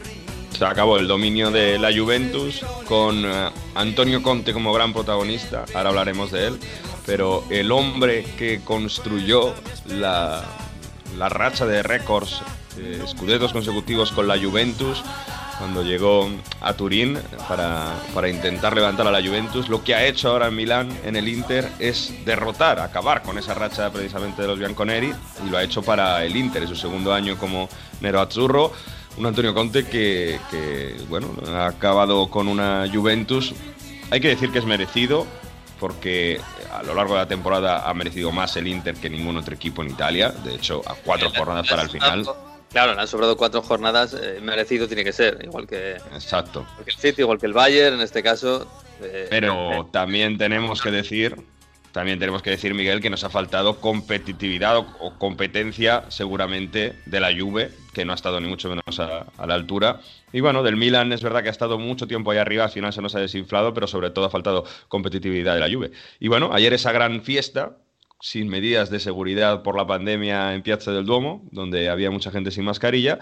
[0.57, 5.91] Se acabó el dominio de la Juventus con eh, Antonio Conte como gran protagonista, ahora
[5.91, 6.59] hablaremos de él,
[7.05, 9.55] pero el hombre que construyó
[9.87, 10.45] la
[11.17, 12.43] la racha de récords,
[12.79, 13.03] eh,
[13.53, 15.03] consecutivos con la Juventus,
[15.59, 16.29] cuando llegó
[16.61, 19.69] a Turín para, para, intentar levantar a la Juventus.
[19.69, 23.55] Lo que ha hecho ahora en Milán, en el Inter, es derrotar, acabar con esa
[23.55, 25.13] racha precisamente de los Bianconeri
[25.47, 27.69] y lo ha hecho para el Inter, en su segundo año como
[28.01, 28.73] Nero Azzurro.
[29.17, 33.55] Un Antonio Conte que, que bueno, ha acabado con una Juventus.
[34.11, 35.27] Hay que decir que es merecido,
[35.85, 36.41] porque
[36.73, 39.83] a lo largo de la temporada ha merecido más el Inter que ningún otro equipo
[39.83, 40.31] en Italia.
[40.31, 42.25] De hecho, a cuatro jornadas para el final.
[42.71, 46.67] Claro, le han sobrado cuatro jornadas, eh, merecido tiene que ser, igual que, Exacto.
[46.87, 48.67] el City, igual que el Bayern en este caso.
[49.03, 51.37] Eh, Pero eh, también tenemos que decir
[51.93, 57.29] también tenemos que decir, Miguel, que nos ha faltado competitividad o, competencia seguramente de la
[57.29, 60.01] Juve, que no ha estado ni mucho menos a, la altura.
[60.35, 62.93] Y bueno, del Milan es verdad que ha estado mucho tiempo ahí arriba, al final
[62.93, 65.93] se nos ha desinflado, pero sobre todo ha faltado competitividad de la Juve.
[66.19, 67.79] Y bueno, ayer esa gran fiesta,
[68.21, 72.51] sin medidas de seguridad por la pandemia en Piazza del Duomo, donde había mucha gente
[72.51, 73.21] sin mascarilla,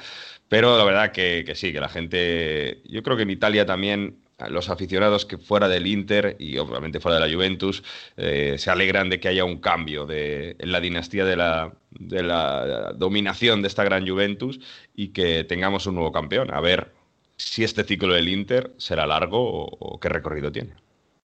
[0.49, 4.23] pero la verdad que, que sí, que la gente, yo creo que en Italia también
[4.49, 7.83] los aficionados que fuera del Inter y obviamente fuera de la Juventus
[8.17, 12.23] eh, se alegran de que haya un cambio de, en la dinastía de la, de
[12.23, 14.61] la dominación de esta gran Juventus
[14.97, 16.51] y que tengamos un nuevo campeón.
[16.55, 17.02] A ver
[17.43, 20.75] si este ciclo del Inter será largo o, qué recorrido tiene.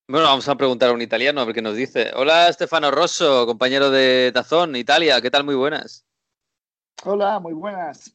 [0.07, 2.11] Bueno, vamos a preguntar a un italiano a ver qué nos dice.
[2.15, 5.21] Hola, Stefano Rosso, compañero de Tazón, Italia.
[5.21, 5.45] ¿Qué tal?
[5.45, 6.07] Muy buenas.
[7.05, 8.15] Hola, muy buenas.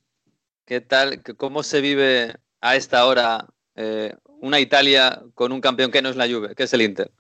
[0.66, 1.22] ¿Qué tal?
[1.38, 6.16] ¿Cómo se vive a esta hora eh, una Italia con un campeón que no es
[6.16, 7.12] la Juve, que es el Inter?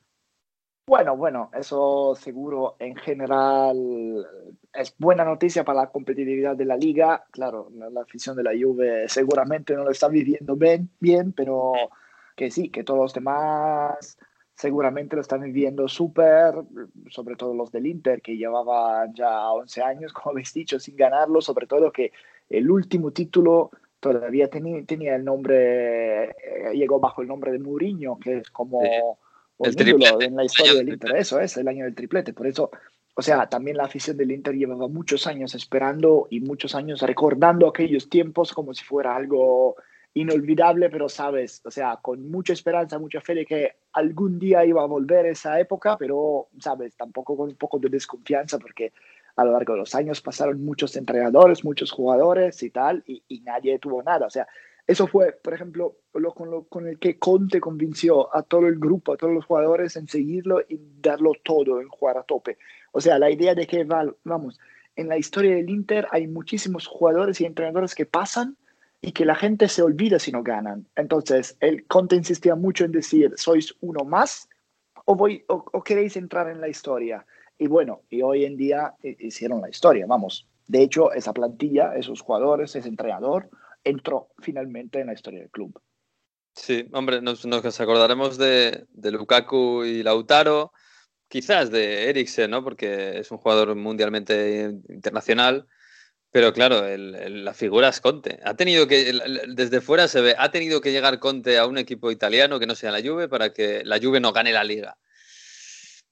[0.85, 4.27] Bueno, bueno, eso seguro en general
[4.73, 7.25] es buena noticia para la competitividad de la liga.
[7.31, 11.71] Claro, la afición de la Juve seguramente no lo está viviendo bien, bien pero
[12.35, 14.17] que sí, que todos los demás
[14.55, 16.53] seguramente lo están viviendo súper,
[17.09, 21.41] sobre todo los del Inter, que llevaban ya 11 años, como habéis dicho, sin ganarlo,
[21.41, 22.11] sobre todo que
[22.49, 23.71] el último título
[24.01, 28.81] todavía tenía, el nombre, eh, llegó bajo el nombre de Mourinho, que es como
[29.59, 30.25] el triplete.
[30.25, 31.15] en la historia del Inter.
[31.15, 32.33] Eso es el año del triplete.
[32.33, 32.71] Por eso,
[33.15, 37.67] o sea, también la afición del Inter llevaba muchos años esperando y muchos años recordando
[37.67, 39.75] aquellos tiempos como si fuera algo
[40.15, 44.83] inolvidable, pero sabes, o sea, con mucha esperanza, mucha fe de que algún día iba
[44.83, 48.93] a volver esa época, pero, sabes, tampoco con un poco de desconfianza porque
[49.35, 53.41] a lo largo de los años pasaron muchos entrenadores, muchos jugadores y tal, y, y
[53.41, 54.27] nadie tuvo nada.
[54.27, 54.47] O sea,
[54.85, 58.77] eso fue, por ejemplo, lo con, lo, con el que Conte convenció a todo el
[58.77, 62.57] grupo, a todos los jugadores en seguirlo y darlo todo, en jugar a tope.
[62.91, 64.59] O sea, la idea de que, vamos,
[64.95, 68.57] en la historia del Inter hay muchísimos jugadores y entrenadores que pasan
[69.01, 70.87] y que la gente se olvida si no ganan.
[70.95, 74.49] Entonces, el Conte insistía mucho en decir, sois uno más
[75.05, 77.25] o, voy, o, queréis entrar en la historia.
[77.57, 80.47] Y bueno, y hoy en día eh, hicieron la historia, vamos.
[80.67, 83.49] De hecho, esa plantilla, esos jugadores, ese entrenador,
[83.83, 85.79] entró finalmente en la historia del club.
[86.55, 87.45] Sí, hombre, nos,
[87.79, 90.71] acordaremos de, Lukaku y Lautaro,
[91.27, 92.63] quizás de Eriksen, ¿no?
[92.63, 95.67] Porque es un jugador mundialmente internacional.
[96.31, 98.39] Pero claro, la figura es Conte.
[98.43, 99.13] Ha tenido que,
[99.49, 102.73] desde fuera se ve, ha tenido que llegar Conte a un equipo italiano que no
[102.73, 104.97] sea la Juve para que la Juve no gane la liga.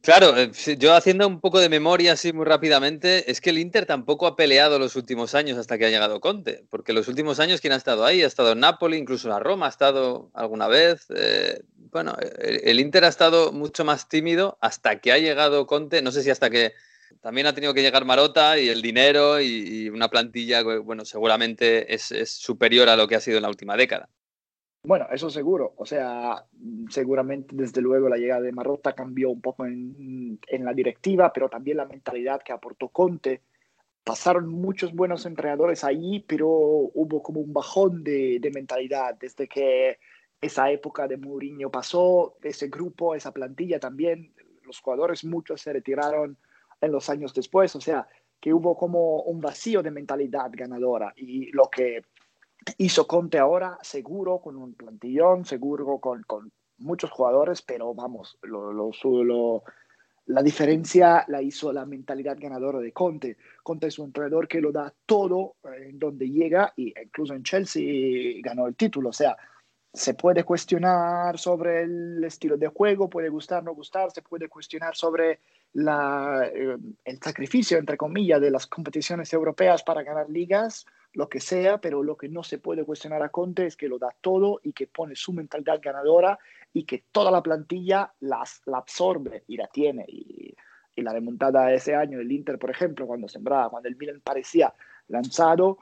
[0.02, 3.86] Claro, eh, yo haciendo un poco de memoria así muy rápidamente, es que el Inter
[3.86, 7.62] tampoco ha peleado los últimos años hasta que ha llegado Conte, porque los últimos años
[7.62, 11.06] quién ha estado ahí, ha estado en Napoli, incluso la Roma ha estado alguna vez.
[11.16, 16.12] Eh, bueno, el, Inter ha estado mucho más tímido hasta que ha llegado Conte, no
[16.12, 16.74] sé si hasta que
[17.22, 22.12] también ha tenido que llegar Marota y el dinero y, una plantilla, bueno, seguramente es
[22.26, 24.10] superior a lo que ha sido en la última década.
[24.84, 25.74] Bueno, eso seguro.
[25.78, 26.46] O sea,
[26.90, 31.78] seguramente desde luego la llegada de Marotta cambió un poco en, la directiva, pero también
[31.78, 33.42] la mentalidad que aportó Conte.
[34.04, 40.00] Pasaron muchos buenos entrenadores allí, pero hubo como un bajón de, de mentalidad desde que
[40.42, 44.34] esa época de Mourinho pasó, ese grupo, esa plantilla también.
[44.64, 46.38] Los jugadores muchos se retiraron
[46.82, 48.08] en los años después, o sea,
[48.40, 52.02] que hubo como un vacío de mentalidad ganadora y lo que
[52.78, 58.72] hizo Conte ahora, seguro, con un plantillón, seguro con, con muchos jugadores, pero vamos, lo,
[58.72, 59.64] lo,
[60.28, 63.38] la diferencia la hizo la mentalidad ganadora de Conte.
[63.64, 67.44] Conte es un entrenador que lo da todo eh, en donde llega y incluso en
[67.44, 69.10] Chelsea ganó el título.
[69.10, 69.36] O sea,
[69.94, 74.96] se puede cuestionar sobre el estilo de juego, puede gustar, no gustar, se puede cuestionar
[74.96, 75.42] sobre
[75.74, 81.40] la, eh, el sacrificio, entre comillas, de las competiciones europeas para ganar ligas, lo que
[81.40, 84.60] sea, pero lo que no se puede cuestionar a Conte es que lo da todo
[84.64, 86.40] y que pone su mentalidad ganadora
[86.74, 90.06] y que toda la plantilla las, la absorbe y la tiene.
[90.08, 90.56] Y,
[90.98, 94.72] la remontada de ese año del Inter, por ejemplo, cuando sembraba, cuando el Milan parecía
[95.08, 95.80] lanzado,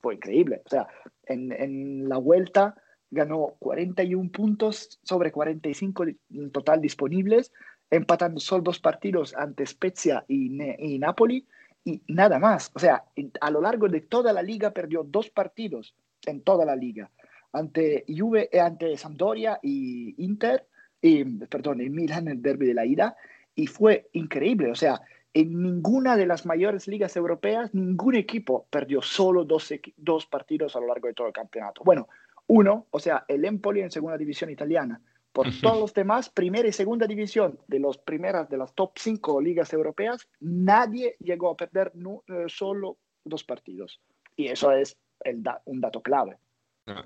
[0.00, 0.62] fue increíble.
[0.64, 0.86] O sea,
[1.24, 2.76] en, en la vuelta
[3.10, 7.52] ganó 41 puntos sobre 45 en total disponibles,
[7.90, 11.46] empatando solo dos partidos ante Spezia y, y Napoli
[11.84, 12.70] y nada más.
[12.74, 13.04] O sea,
[13.40, 15.94] a lo largo de toda la liga perdió dos partidos
[16.26, 17.10] en toda la liga,
[17.52, 20.66] ante Juve, eh, ante Sampdoria y Inter,
[21.00, 23.16] y, perdón, en Milan, el derby de la ida,
[23.54, 24.70] y fue increíble.
[24.70, 25.00] O sea,
[25.34, 30.80] en ninguna de las mayores ligas europeas, ningún equipo perdió solo dos, dos partidos a
[30.80, 31.82] lo largo de todo el campeonato.
[31.84, 32.08] Bueno,
[32.46, 35.00] uno, o sea, el Empoli en segunda división italiana,
[35.32, 39.40] por todos los demás, primera y segunda división de las primeras de las top 5
[39.40, 44.00] ligas europeas, nadie llegó a perder eh, solo dos partidos.
[44.36, 46.36] Y eso es el un dato clave.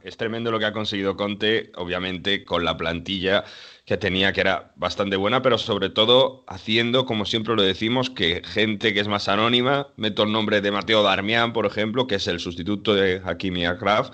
[0.02, 3.44] Es tremendo lo que ha conseguido Conte, obviamente con la plantilla
[3.84, 8.42] que tenía, que era bastante buena, pero sobre todo haciendo, como siempre lo decimos, que
[8.42, 12.26] gente que es más anónima, meto el nombre de Mateo Darmian, por ejemplo, que es
[12.26, 14.12] el sustituto de Hakimi Akraf,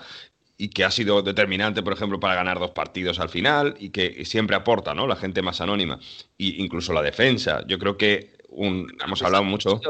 [0.63, 4.23] y que ha sido determinante, por ejemplo, para ganar dos partidos al final y que
[4.23, 5.07] siempre aporta, ¿no?
[5.07, 5.99] La gente más anónima
[6.39, 7.65] e incluso la defensa.
[7.67, 9.81] Yo creo que un, hemos hablado mucho.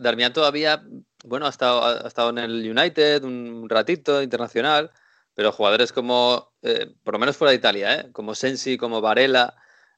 [0.00, 0.82] Darmian todavía,
[1.24, 4.90] bueno, ha estado, ha estado en el United un ratito internacional,
[5.32, 8.12] pero jugadores como, eh, por lo menos fuera de Italia, ¿eh?
[8.12, 9.56] como Sensi, como Varela,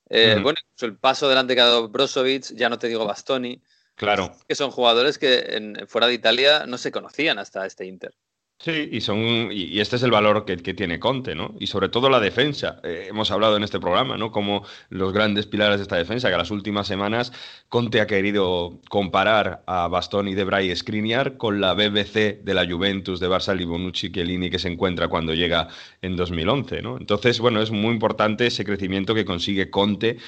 [0.09, 3.61] eh, bueno, el paso delante que ha dado Brozovic, ya no te digo Bastoni.
[3.97, 4.33] Claro.
[4.47, 8.15] Que son jugadores que en, fuera de Italia no se conocían hasta este Inter.
[8.63, 11.55] Sí, y, son, y, este es el valor que, tiene Conte, ¿no?
[11.59, 12.79] Y sobre todo la defensa.
[12.85, 14.31] Eh, hemos hablado en este programa, ¿no?
[14.33, 17.33] Como los grandes pilares de esta defensa, que las últimas semanas
[17.71, 23.19] Conte ha querido comparar a Bastoni, Debray y Skriniar con la BBC de la Juventus
[23.19, 25.69] de Barça, Bonucci, Chiellini que se encuentra cuando llega
[26.03, 26.99] en 2011, ¿no?
[26.99, 30.19] Entonces, bueno, es muy importante ese crecimiento que consigue Conte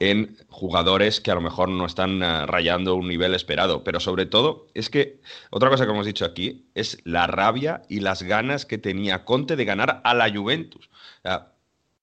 [0.00, 3.84] en jugadores que a lo mejor no están eh, rayando un nivel esperado.
[3.84, 5.20] Pero sobre todo, es que
[5.50, 9.56] otra cosa que hemos dicho aquí es la rabia y las ganas que tenía Conte
[9.56, 10.90] de ganar a la Juventus.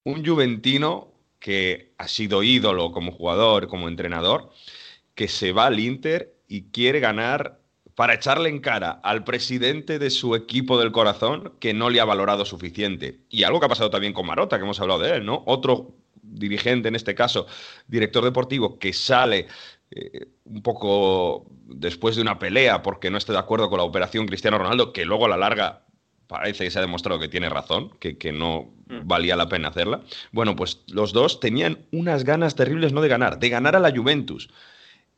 [0.04, 4.52] un juventino que ha sido ídolo como jugador, como entrenador,
[5.16, 7.60] que se va al Inter y quiere ganar
[7.96, 12.06] para echarle en cara al presidente de su equipo del corazón que no le ha
[12.06, 13.22] valorado suficiente.
[13.30, 15.42] Y algo que ha pasado también con Marota, que hemos hablado de él, ¿no?
[15.48, 15.96] Otro
[16.30, 17.48] dirigente, en este caso,
[17.88, 19.48] director deportivo, que sale
[19.92, 24.28] eh, un poco después de una pelea porque no está de acuerdo con la operación
[24.28, 25.86] Cristiano Ronaldo, que luego a la larga
[26.28, 29.08] parece que se ha demostrado que tiene razón, que, que, no mm.
[29.08, 30.02] valía la pena hacerla.
[30.32, 33.96] Bueno, pues los dos tenían unas ganas terribles no de ganar, de ganar a la
[33.96, 34.50] Juventus.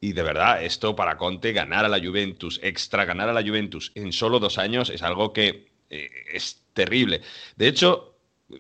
[0.02, 3.92] Y de verdad, esto para Conte, ganar a la Juventus, extra ganar a la Juventus
[3.96, 7.22] en solo dos años es algo que eh, es terrible.
[7.58, 8.16] De hecho,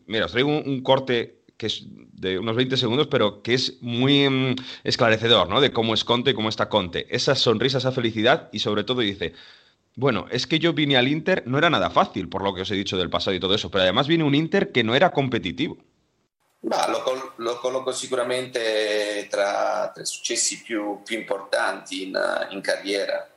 [0.07, 1.83] mira, os traigo un corte que es
[2.13, 4.55] de unos 20 segundos, pero que es muy mm,
[4.85, 5.59] esclarecedor, ¿no?
[5.59, 7.05] De cómo es Conte y cómo está Conte.
[7.13, 9.33] Esa sonrisa, esa felicidad y sobre todo dice,
[9.95, 12.71] bueno, es que yo vine al Inter, no era nada fácil por lo que os
[12.71, 15.11] he dicho del pasado y todo eso, pero además vine un Inter que no era
[15.11, 15.77] competitivo.
[16.61, 22.17] Lo, col- lo, colloco sicuramente tra, tra i successi più, più importanti in,
[22.51, 23.29] in carriera.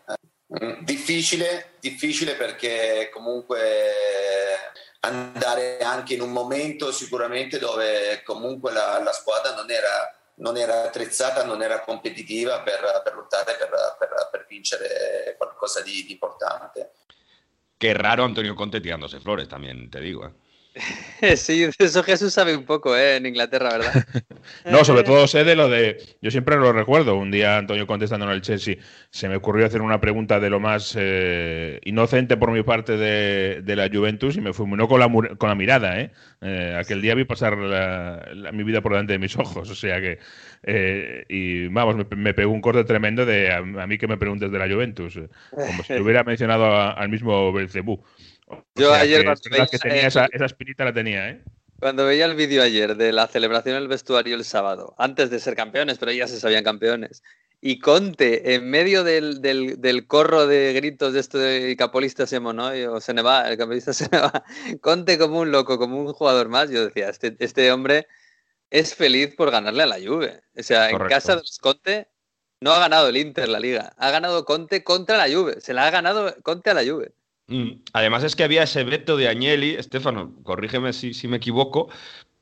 [0.47, 3.59] Mm, difficile, difficile perché comunque
[5.05, 10.85] andare anche in un momento sicuramente dove comunque la, la squadra non era, non era,
[10.85, 16.93] attrezzata, non era competitiva per, per lottare per, per, per, vincere qualcosa di, di importante.
[17.77, 20.25] Qué raro Antonio Conte tirándose flores también, te digo.
[20.25, 20.33] ¿eh?
[21.37, 23.17] Sí, eso Jesús sabe un poco, ¿eh?
[23.17, 24.05] En Inglaterra, ¿verdad?
[24.65, 25.99] no, sobre todo sé de lo de.
[26.21, 27.17] Yo siempre lo recuerdo.
[27.17, 28.77] Un día, Antonio contestando en el Chelsea,
[29.11, 33.77] se me ocurrió hacer una pregunta de lo más eh, inocente por mi parte de,
[33.77, 36.11] la Juventus y me fulminó con la, con la mirada, ¿eh?
[36.41, 36.77] ¿eh?
[36.79, 37.57] Aquel día vi pasar
[38.53, 39.71] mi vida por delante de mis ojos.
[39.71, 40.19] O sea que.
[40.65, 44.59] Eh, y vamos, me, pegó un corte tremendo de a, mí que me preguntes de
[44.59, 45.19] la Juventus.
[45.51, 48.03] Como si hubiera mencionado al mismo Belcebú.
[48.75, 49.25] Yo ayer
[49.71, 51.43] que, tenía esa, espinita la tenía, ¿eh?
[51.79, 55.57] Cuando veía el vídeo ayer de la celebración del vestuario el sábado, antes de ser
[55.57, 57.23] campeones, pero ya se sabían campeones,
[57.61, 62.71] y Conte en medio del, del, corro de gritos de esto de capolista Semo, ¿no?
[62.93, 64.45] O se ne va, el capolista se ne va.
[64.81, 68.09] Conte como un loco, como un jugador más, yo decía, este, este hombre
[68.71, 70.43] es feliz por ganarle a la Juve.
[70.59, 72.09] O sea, en casa de los Conte
[72.61, 75.87] no ha ganado el Inter la liga, ha ganado Conte contra la Juve, se la
[75.87, 77.13] ha ganado Conte a la Juve.
[77.49, 77.83] Mm.
[77.93, 81.89] Además es que había ese veto de Agnelli, Estefano, corrígeme si, me equivoco,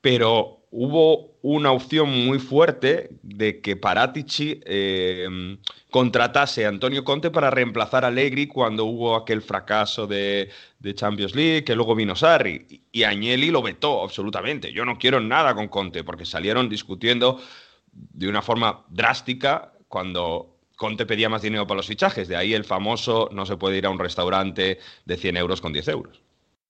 [0.01, 5.59] pero hubo una opción muy fuerte de que Paratici eh,
[5.91, 10.51] contratase a Antonio Conte para reemplazar a Allegri cuando hubo aquel fracaso de,
[10.95, 12.85] Champions League, que luego vino Sarri.
[12.93, 14.73] Y Agnelli lo vetó absolutamente.
[14.73, 17.41] Yo no quiero nada con Conte, porque salieron discutiendo
[17.93, 20.50] de una forma drástica cuando
[20.81, 23.85] Conte pedía más dinero para los fichajes, de ahí el famoso no se puede ir
[23.85, 26.23] a un restaurante de 100 euros con 10 euros.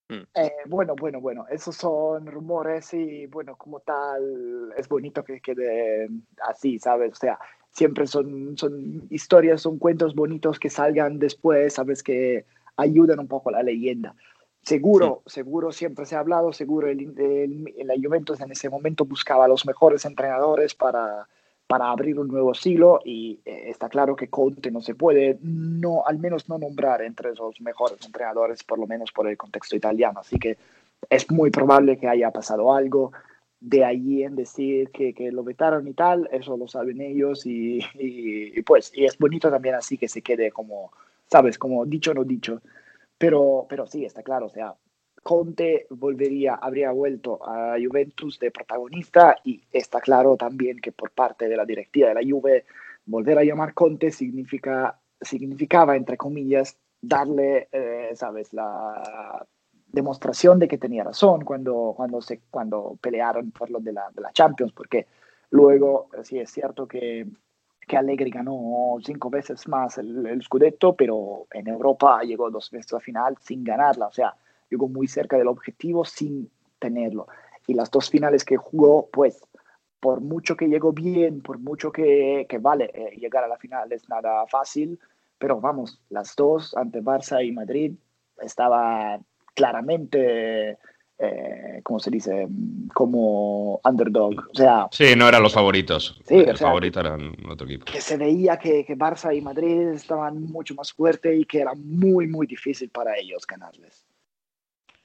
[0.09, 0.23] Hmm.
[0.35, 6.09] Eh, bueno, bueno, bueno, esos son rumores y bueno, como tal, es bonito que quede
[6.49, 7.13] así, ¿sabes?
[7.13, 7.39] O sea,
[7.71, 12.03] siempre son, son historias, son cuentos bonitos que salgan después, ¿sabes?
[12.03, 12.47] Que
[12.77, 14.17] ayudan un poco a la leyenda.
[14.63, 19.45] Seguro, seguro siempre se ha hablado, seguro el, el, el Juventus en ese momento buscaba
[19.45, 21.29] a los mejores entrenadores para,
[21.71, 26.03] para abrir un nuevo siglo y eh, está claro que Conte no se puede, no,
[26.05, 30.19] al menos no nombrar entre los mejores entrenadores, por lo menos por el contexto italiano.
[30.19, 30.59] Así que
[31.09, 33.13] es muy probable que haya pasado algo
[33.61, 37.79] de allí en decir que, que lo vetaron y tal, eso lo saben ellos y,
[38.67, 40.91] pues y es bonito también así que se quede como,
[41.29, 42.61] sabes, como dicho no dicho.
[43.17, 44.75] Pero, pero sí, está claro, o sea,
[45.23, 51.49] Conte volvería, habría vuelto a Juventus de protagonista y está claro también que por parte
[51.49, 52.65] de la directiva de la Juve
[53.05, 59.47] volver a llamar Conte significa, significaba, entre comillas, darle, eh, sabes, la
[59.89, 64.23] demostración de que tenía razón cuando, cuando, se, cuando pelearon por lo de la, de
[64.23, 65.07] la Champions, porque
[65.51, 67.27] luego sí es cierto que,
[67.87, 72.93] que Allegri ganó cinco veces más el, el Scudetto, pero en Europa llegó dos veces
[72.93, 74.35] a la final sin ganarla, o sea,
[74.71, 77.27] llegó muy cerca del objetivo sin tenerlo.
[77.67, 79.41] Y las dos finales que jugó, pues,
[80.01, 83.93] por mucho que llegó bien, por mucho que, que vale, eh, llegar a la final
[83.93, 84.99] es nada fácil,
[85.39, 87.93] pero vamos, las dos ante Barça y Madrid
[88.41, 89.21] estaba
[89.55, 90.79] claramente
[91.23, 92.49] eh, ¿cómo se dice?
[92.95, 94.49] Como underdog.
[94.53, 96.19] O sea, sí, no eran los favoritos.
[96.27, 97.19] Sí, el favorito era
[97.51, 97.85] otro equipo.
[97.85, 101.75] Que se veía que, que, Barça y Madrid estaban mucho más fuertes y que era
[101.75, 104.07] muy, muy difícil para ellos ganarles.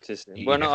[0.06, 0.46] Sí, sí.
[0.46, 0.72] Bueno,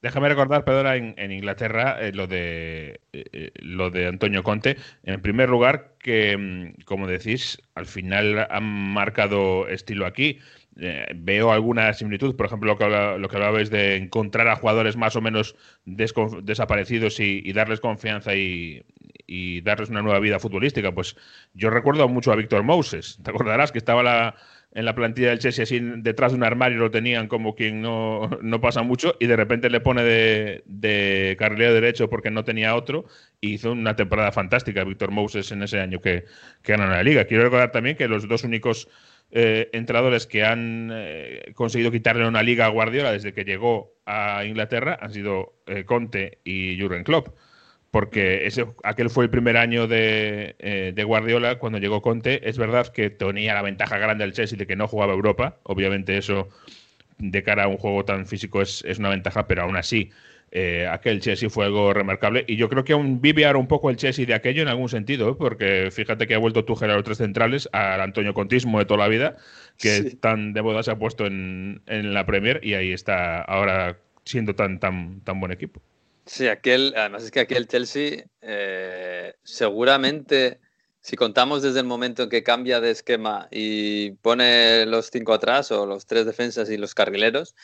[0.00, 4.78] déjame recordar, Pedro, en, en Inglaterra eh, lo, de, eh, lo de Antonio Conte.
[5.02, 10.38] En primer lugar, que, mm, como decís, al final han marcado estilo aquí.
[10.78, 14.96] Eh, veo alguna similitud, por ejemplo, lo que, lo que hablabais de encontrar a jugadores
[14.96, 15.54] más o menos
[15.84, 18.82] desaparecidos y, darles confianza y,
[19.62, 20.92] darles una nueva vida futbolística.
[20.92, 21.14] Pues
[21.52, 24.34] yo recuerdo mucho a Víctor Moses, te acordarás que estaba
[24.72, 28.28] en la plantilla del Chelsea así detrás de un armario lo tenían como quien no,
[28.60, 33.06] pasa mucho y de repente le pone de, de carrilero derecho porque no tenía otro
[33.40, 36.24] y hizo una temporada fantástica Víctor Moses en ese año que,
[36.62, 37.24] que ganó la liga.
[37.24, 38.88] Quiero recordar también que los dos únicos
[39.32, 44.44] eh, entrenadores que han eh, conseguido quitarle una liga a Guardiola desde que llegó a
[44.44, 47.28] Inglaterra han sido eh, Conte y Jurgen Klopp.
[47.90, 52.48] Porque ese, aquel fue el primer año de, Guardiola cuando llegó Conte.
[52.48, 55.58] Es verdad que tenía la ventaja grande del Chelsea de que no jugaba Europa.
[55.62, 56.48] Obviamente eso
[57.18, 60.10] de cara a un juego tan físico es, es una ventaja, pero aún así
[60.52, 62.44] eh, aquel Chelsea fue algo remarcable.
[62.46, 64.88] Y yo creo que aún vive ahora un poco el Chelsea de aquello en algún
[64.88, 65.34] sentido, ¿eh?
[65.38, 69.00] porque fíjate que ha vuelto Tuchel a los tres centrales, al Antonio Contismo de toda
[69.00, 69.36] la vida,
[69.78, 74.54] que tan de moda se ha puesto en, la Premier y ahí está ahora siendo
[74.54, 75.82] tan, tan, tan buen equipo.
[76.26, 80.60] Sí, aquel, además es que aquel Chelsea eh, seguramente,
[81.00, 85.70] si contamos desde el momento en que cambia de esquema y pone los cinco atrás
[85.70, 87.54] o los tres defensas y los carrileros,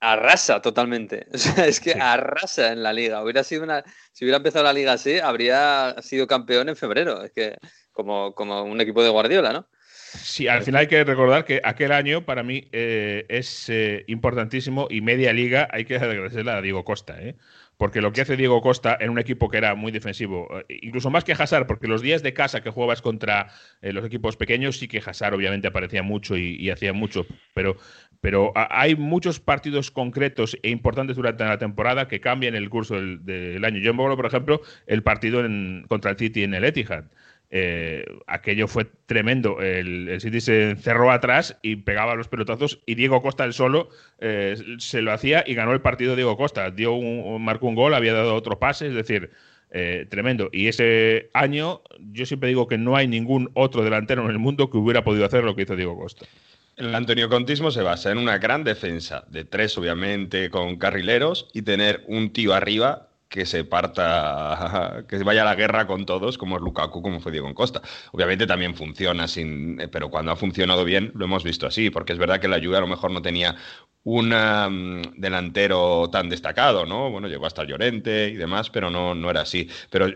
[0.00, 1.26] arrasa totalmente.
[1.34, 3.22] O sea, es que arrasa en la liga.
[3.22, 7.22] Hubiera sido una, si hubiera empezado la liga así, habría sido campeón en febrero.
[7.22, 7.58] Es que
[7.92, 9.68] como, como un equipo de Guardiola, ¿no?
[10.14, 14.86] Sí, al final hay que recordar que aquel año para mí eh, es eh, importantísimo
[14.90, 17.36] y media liga hay que agradecerle a Diego Costa, ¿eh?
[17.82, 21.10] Porque lo que hace Diego Costa en un equipo que era muy defensivo, eh, incluso
[21.10, 23.48] más que Hazard, porque los días de casa que jugabas contra
[23.80, 27.76] eh, los equipos pequeños, sí que Hazard obviamente aparecía mucho y, hacía mucho, pero,
[28.20, 33.64] pero hay muchos partidos concretos e importantes durante la temporada que cambian el curso del,
[33.64, 33.80] año.
[33.80, 35.42] Yo me acuerdo, por ejemplo, el partido
[35.88, 37.06] contra el City en el Etihad.
[37.54, 39.60] Eh, aquello fue tremendo.
[39.60, 43.90] El, City se encerró atrás y pegaba los pelotazos y Diego Costa el solo
[44.20, 46.70] eh, se lo hacía y ganó el partido Diego Costa.
[46.70, 46.98] Dio
[47.38, 49.30] marcó un gol, había dado otro pase, es decir,
[49.70, 50.48] eh, tremendo.
[50.50, 54.70] Y ese año yo siempre digo que no hay ningún otro delantero en el mundo
[54.70, 56.24] que hubiera podido hacer lo que hizo Diego Costa.
[56.78, 61.60] El Antonio Contismo se basa en una gran defensa de tres, obviamente, con carrileros y
[61.60, 66.56] tener un tío arriba que se parta, que vaya a la guerra con todos, como
[66.56, 67.80] es Lukaku, como fue Diego Costa.
[68.12, 72.12] Obviamente también funciona, sin, eh, pero cuando ha funcionado bien lo hemos visto así, porque
[72.12, 73.56] es verdad que la Juve a lo mejor no tenía
[74.04, 77.10] un mm, delantero tan destacado, ¿no?
[77.10, 79.66] Bueno, llegó hasta Llorente y demás, pero no, no era así.
[79.90, 80.08] Pero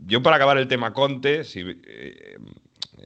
[0.00, 2.36] yo para acabar el tema Conte, si eh,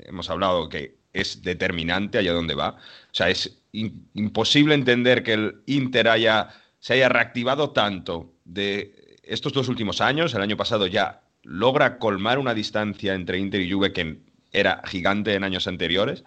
[0.07, 5.63] hemos hablado que es determinante allá donde va, o sea, es imposible entender que el
[5.67, 6.49] Inter haya,
[6.79, 8.98] se haya reactivado tanto de
[9.29, 13.71] estos dos últimos años, el año pasado ya logra colmar una distancia entre Inter y
[13.71, 14.19] Juve que
[14.53, 16.25] era gigante en años anteriores.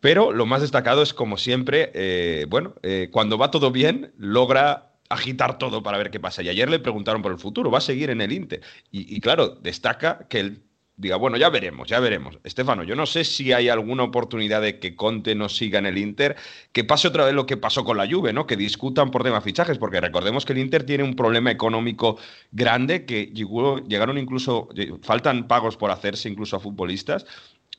[0.00, 4.94] Pero lo más destacado es, como siempre, eh, bueno, eh, cuando va todo bien, logra
[5.08, 6.42] agitar todo para ver qué pasa.
[6.42, 8.62] Y ayer le preguntaron por el futuro, ¿va a seguir en el Inter?
[8.90, 10.62] Y, y claro, destaca que el
[10.96, 12.38] diga, bueno, ya veremos, ya veremos.
[12.44, 15.98] Estefano, yo no sé si hay alguna oportunidad de que Conte no siga en el
[15.98, 16.36] Inter,
[16.72, 18.46] que pase otra vez lo que pasó con la Juve, ¿no?
[18.46, 22.18] Que discutan por tema fichajes, porque recordemos que el Inter tiene un problema económico
[22.50, 23.32] grande, que
[23.88, 24.68] llegaron incluso,
[25.02, 27.26] faltan pagos por hacerse incluso a futbolistas,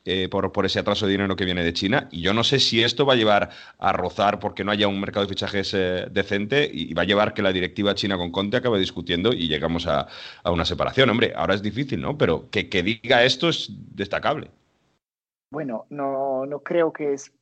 [0.06, 2.08] eh, por, por, ese atraso de dinero que viene de China.
[2.10, 3.48] Y yo no sé si esto va a llevar
[3.78, 7.32] a rozar porque no haya un mercado de fichajes eh, decente y va a llevar
[7.32, 10.06] que la directiva china con Conte acabe discutiendo y llegamos a,
[10.44, 11.08] una separación.
[11.08, 12.18] Hombre, ahora es difícil, ¿no?
[12.18, 14.50] Pero que, diga esto es destacable.
[15.50, 17.32] Bueno, no, no creo que es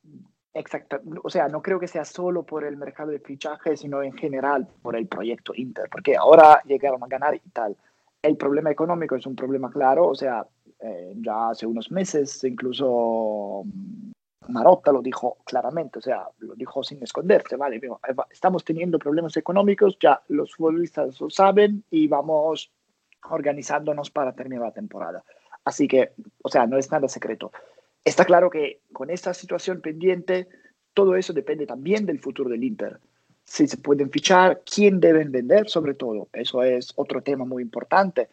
[0.53, 4.13] exacta, o sea, no creo que sea solo por el mercado de fichajes, sino en
[4.13, 7.75] general por el proyecto Inter, porque ahora llegaron a ganar y tal.
[8.21, 10.45] El problema económico es un problema claro, o sea,
[10.83, 14.11] eh, ya hace unos meses, incluso mm,
[14.49, 17.77] Marotta lo dijo claramente, o sea, lo dijo sin esconderse, ¿vale?
[17.77, 22.69] Eh, estamos teniendo problemas económicos, ya los futbolistas lo saben y vamos
[23.29, 25.23] organizándonos para terminar la temporada.
[25.63, 26.11] Así que,
[26.41, 27.53] o sea, no es nada secreto.
[28.03, 30.49] Está claro que con esta situación pendiente,
[30.93, 32.99] todo eso depende también del futuro del Inter,
[33.45, 36.27] si se pueden fichar, quién deben vender sobre todo.
[36.33, 38.27] Eso es otro tema muy importante.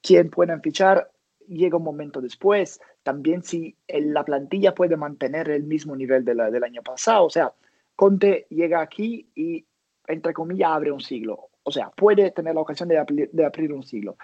[0.00, 1.10] Quién pueden fichar
[1.48, 2.80] llega un momento después.
[3.02, 7.26] También si la plantilla puede mantener el mismo nivel del año pasado.
[7.26, 7.52] O sea,
[7.94, 9.64] Conte llega aquí y,
[10.06, 11.48] entre comillas, abre un siglo.
[11.62, 14.16] O sea, puede tener la ocasión de, de abrir un siglo.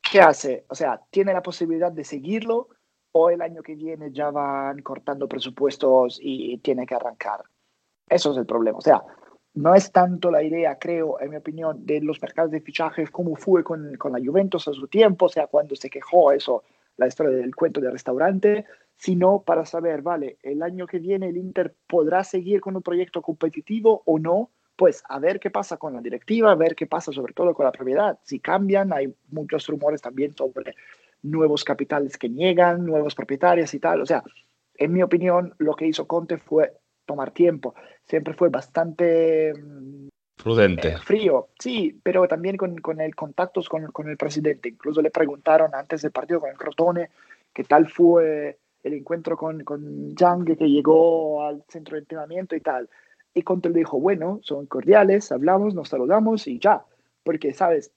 [0.00, 0.64] ¿Qué hace?
[0.68, 2.68] O sea, tiene la posibilidad de seguirlo
[3.12, 7.42] o el año que viene ya van cortando presupuestos y tiene que arrancar.
[8.08, 8.78] Eso es el problema.
[8.78, 9.02] O sea,
[9.54, 13.36] no es tanto la idea, creo, en mi opinión, de los mercados de fichajes como
[13.36, 16.62] fue con, con, la Juventus a su tiempo, o sea, cuando se quejó eso,
[16.96, 21.38] la historia del cuento del restaurante, sino para saber, vale, el año que viene el
[21.38, 25.94] Inter podrá seguir con un proyecto competitivo o no, pues a ver qué pasa con
[25.94, 28.18] la directiva, a ver qué pasa sobre todo con la propiedad.
[28.22, 30.74] Si cambian, hay muchos rumores también sobre
[31.22, 34.02] nuevos capitales que niegan, nuevos propietarios y tal.
[34.02, 34.22] O sea,
[34.74, 36.72] en mi opinión, lo que hizo Conte fue
[37.10, 37.74] tomar tiempo.
[38.04, 40.88] Siempre fue bastante mm, prudente.
[40.90, 44.68] Eh, frío, sí, pero también con, con el contactos con, con, el presidente.
[44.68, 47.10] Incluso le preguntaron antes del partido con el Crotone
[47.52, 52.60] qué tal fue el encuentro con, con Yang que llegó al centro de entrenamiento y
[52.60, 52.88] tal.
[53.34, 56.84] Y Conte le dijo, bueno, son cordiales, hablamos, nos saludamos y ya.
[57.24, 57.92] Porque, ¿sabes?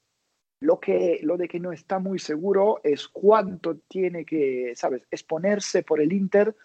[0.60, 5.84] Lo, que, lo de que no está muy seguro es cuánto tiene que, ¿sabes?, exponerse
[5.84, 6.56] por el Inter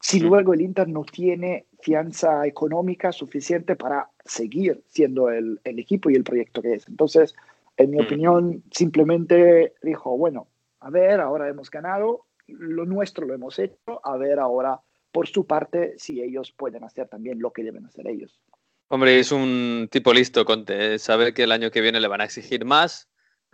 [0.00, 6.10] si luego el Inter no tiene fianza económica suficiente para seguir siendo el, el equipo
[6.10, 6.88] y el proyecto que es.
[6.88, 7.34] Entonces,
[7.76, 10.48] en mi opinión, simplemente dijo, bueno,
[10.80, 14.80] a ver, ahora hemos ganado, lo nuestro lo hemos hecho, a ver ahora
[15.12, 18.40] por su parte si ellos pueden hacer también lo que deben hacer ellos.
[18.88, 20.98] Hombre, es un tipo listo, Conte.
[20.98, 23.07] Sabe que el año que viene le van a exigir más,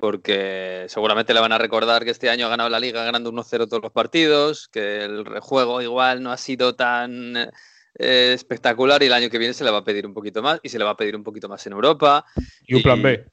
[0.04, 3.66] porque seguramente le van a recordar que este año ha ganado la liga ganando 1-0
[3.66, 9.14] todos los partidos, que el juego igual no ha sido tan eh, espectacular y el
[9.14, 10.90] año que viene se le va a pedir un poquito más y se le va
[10.90, 12.22] a pedir un poquito más en Europa.
[12.66, 13.24] Y un plan B.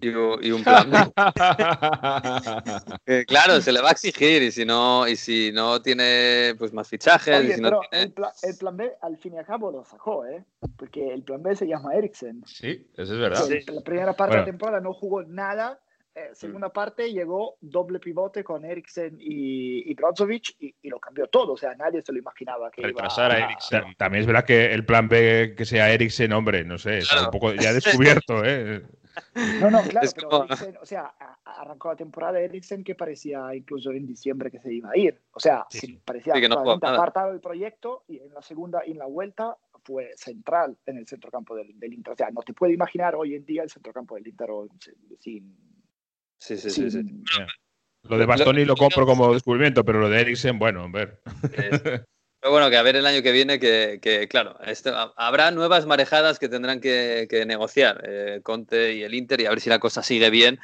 [0.00, 0.98] Y, y, un plan B.
[3.06, 6.72] eh, claro, se le va a exigir y si no, y si no tiene pues
[6.72, 7.40] más fichajes.
[7.40, 8.04] Oye, y si no pero tiene...
[8.04, 10.44] el, pla el, plan B al fin y al cabo lo sacó, ¿eh?
[10.76, 12.44] Porque el plan B se llama Eriksen.
[12.46, 13.42] Sí, eso es verdad.
[13.42, 13.64] Sí.
[13.66, 14.34] En la primera parte Bueno.
[14.34, 15.80] de la temporada no jugó nada.
[16.20, 21.26] Eh, segunda parte llegó doble pivote con Eriksen y, y Brozovic y, y, lo cambió
[21.28, 21.52] todo.
[21.52, 23.80] O sea, nadie se lo imaginaba que Retrasar iba a Eriksen.
[23.80, 27.24] Ta- También es verdad que el plan B que sea Eriksen, hombre, no sé, está
[27.24, 27.72] un poco ya
[28.22, 28.82] descubierto, ¿eh?
[29.60, 32.44] No, no, claro, Es pero como- Eriksen, o sea, a- a- arrancó la temporada de
[32.44, 35.18] Eriksen que parecía incluso en diciembre que se iba a ir.
[35.32, 36.00] O sea, Sí, que sí.
[36.04, 39.56] parecía Sí, que no apartado del proyecto y en la segunda y en la vuelta
[39.82, 42.12] fue central en el centrocampo del, del Inter.
[42.12, 44.50] O sea, no te puedo imaginar hoy en día el centrocampo del Inter
[45.18, 45.69] sin...
[46.40, 46.90] Sí, sí, sí.
[46.90, 47.02] sí.
[48.08, 51.20] Lo de Bastoni lo compro como descubrimiento, pero lo de Eriksen, bueno, a ver.
[51.52, 51.82] Es-
[52.42, 55.50] Pero bueno, que a ver el año que viene, que, que, claro, esto, ha- habrá
[55.50, 59.60] nuevas marejadas que tendrán que, que negociar eh, Conte y el Inter y a ver
[59.60, 60.58] si la cosa sigue bien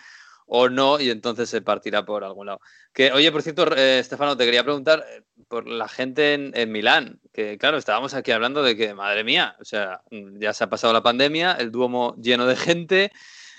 [0.47, 2.61] o no y entonces se partirá por algún lado.
[2.95, 6.72] Que, oye, por cierto, eh, Estefano, te quería preguntar eh, por la gente en, en
[6.72, 10.70] Milán, que claro, estábamos aquí hablando de que, madre mía, o sea, ya se ha
[10.70, 13.12] pasado la pandemia, el Duomo lleno de gente,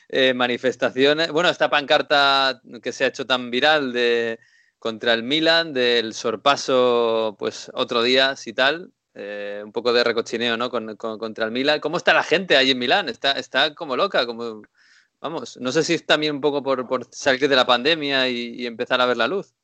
[0.09, 4.39] eh, manifestaciones, bueno, esta pancarta que se ha hecho tan viral de
[4.79, 10.55] contra el Milan, del sorpaso, pues otro día, si tal, eh, un poco de recochineo,
[10.55, 10.69] ¿no?
[10.69, 11.79] Con, con- contra el Milan.
[11.79, 13.09] ¿Cómo está la gente ahí en Milán?
[13.09, 14.61] Está, está como loca, como,
[15.19, 18.53] vamos, no sé si es también un poco por, por salir de la pandemia y,
[18.61, 19.55] y empezar a ver la luz.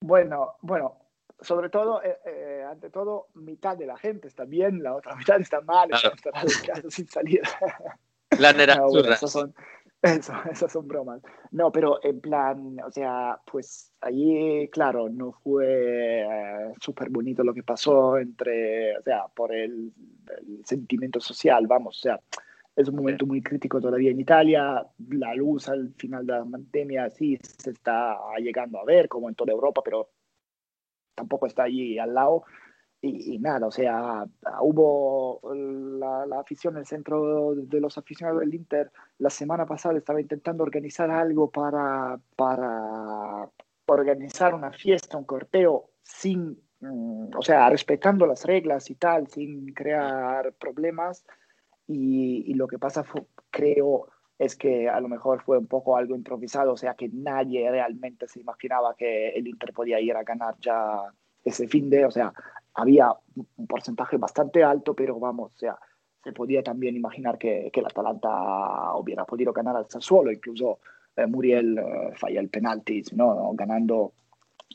[0.00, 0.98] Bueno, bueno,
[1.40, 5.40] sobre todo, eh, eh, ante todo, mitad de la gente está bien, la otra mitad
[5.40, 6.12] está mal, Claro.
[6.14, 7.42] está en casa sin salir.
[8.38, 9.14] La nera No, bueno, churra.
[9.14, 9.54] esas son,
[10.02, 11.20] eso, esas son bromas.
[11.50, 17.54] No, pero en plan, o sea, pues allí, claro, no fue eh, súper bonito lo
[17.54, 19.92] que pasó entre, o sea, por el,
[20.38, 22.20] el sentimiento social, vamos, o sea,
[22.76, 27.08] es un momento muy crítico todavía en Italia, la luz al final de la pandemia
[27.10, 30.10] sí se está llegando a ver, como en toda Europa, pero
[31.14, 32.44] tampoco está allí al lado.
[33.06, 34.24] Y, y nada, o sea,
[34.62, 40.22] hubo la, la afición, el centro de los aficionados del Inter, la semana pasada estaba
[40.22, 43.46] intentando organizar algo para, para
[43.84, 49.74] organizar una fiesta, un corteo, sin, mm, o sea, respetando las reglas y tal, sin
[49.74, 51.26] crear problemas.
[51.86, 55.98] Y, y lo que pasa, fue, creo, es que a lo mejor fue un poco
[55.98, 60.22] algo improvisado, o sea, que nadie realmente se imaginaba que el Inter podía ir a
[60.22, 61.02] ganar ya
[61.44, 62.32] ese fin de, o sea,
[62.74, 65.78] había un porcentaje bastante alto, pero vamos, o sea,
[66.22, 70.80] se podía también imaginar que, que el Atalanta hubiera podido ganar al Sassuolo, incluso
[71.16, 73.52] eh, Muriel eh, falla el penalti, ¿no?
[73.54, 74.12] ganando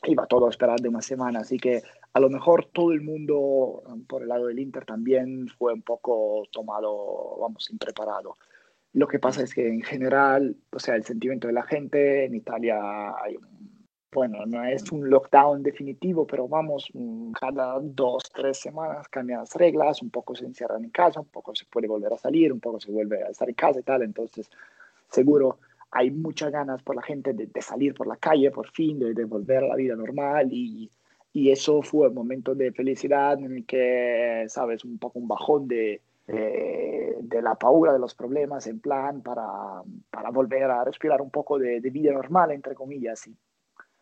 [0.04, 1.82] iba todo a esperar de una semana, así que
[2.12, 6.44] a lo mejor todo el mundo por el lado del Inter también fue un poco
[6.50, 8.38] tomado, vamos, impreparado.
[8.92, 12.34] Lo que pasa es que en general, o sea, el sentimiento de la gente en
[12.34, 13.36] Italia hay
[14.12, 19.54] bueno, no es un lockdown definitivo, pero vamos, mm, cada dos, tres semanas cambian las
[19.54, 22.60] reglas, un poco se encierran en casa, un poco se puede volver a salir, un
[22.60, 24.50] poco se vuelve a estar en casa y tal, entonces
[25.08, 25.58] seguro
[25.92, 29.24] hay muchas ganas por la gente de, salir por la calle por fin, de, de,
[29.24, 30.90] volver a la vida normal y,
[31.32, 35.68] y eso fue un momento de felicidad en el que, sabes, un poco un bajón
[35.68, 41.30] de, de, la paura de los problemas en plan para, para volver a respirar un
[41.30, 43.26] poco de, de, vida normal, entre comillas.
[43.26, 43.36] Y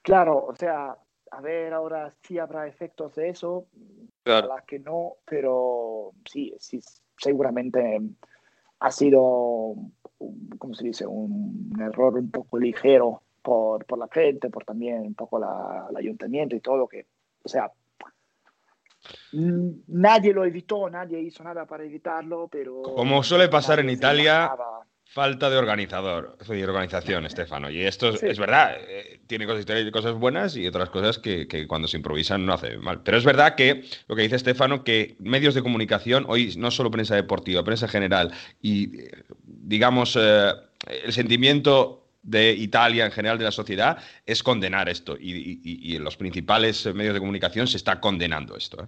[0.09, 0.97] claro, o sea,
[1.31, 3.67] a ver ahora si habrá efectos de eso,
[4.23, 4.49] claro.
[4.49, 6.81] la que no, pero sí, sí,
[7.19, 8.01] seguramente
[8.81, 9.75] ha sido,
[10.59, 15.15] ¿cómo se dice?, un error un poco ligero por, por la gente, por también un
[15.15, 17.07] poco la, el ayuntamiento y todo, que,
[17.43, 17.71] o sea,
[19.33, 22.81] nadie lo evitó, nadie hizo nada para evitarlo, pero...
[22.81, 24.51] Como suele pasar en Italia,
[25.11, 27.71] falta de organizador, de organización, Estefano.
[27.71, 31.67] Y esto es, es verdad, eh, tiene cosas, cosas buenas y otras cosas que, que,
[31.67, 33.03] cuando se improvisan no hace mal.
[33.03, 36.91] Pero es verdad que lo que dice Estefano, que medios de comunicación, hoy no solo
[36.91, 38.93] prensa deportiva, prensa general y,
[39.45, 40.53] digamos, eh,
[40.87, 45.17] el sentimiento de Italia, en general de la sociedad, es condenar esto.
[45.19, 48.83] Y, y, y, en los principales medios de comunicación se está condenando esto.
[48.83, 48.87] ¿eh?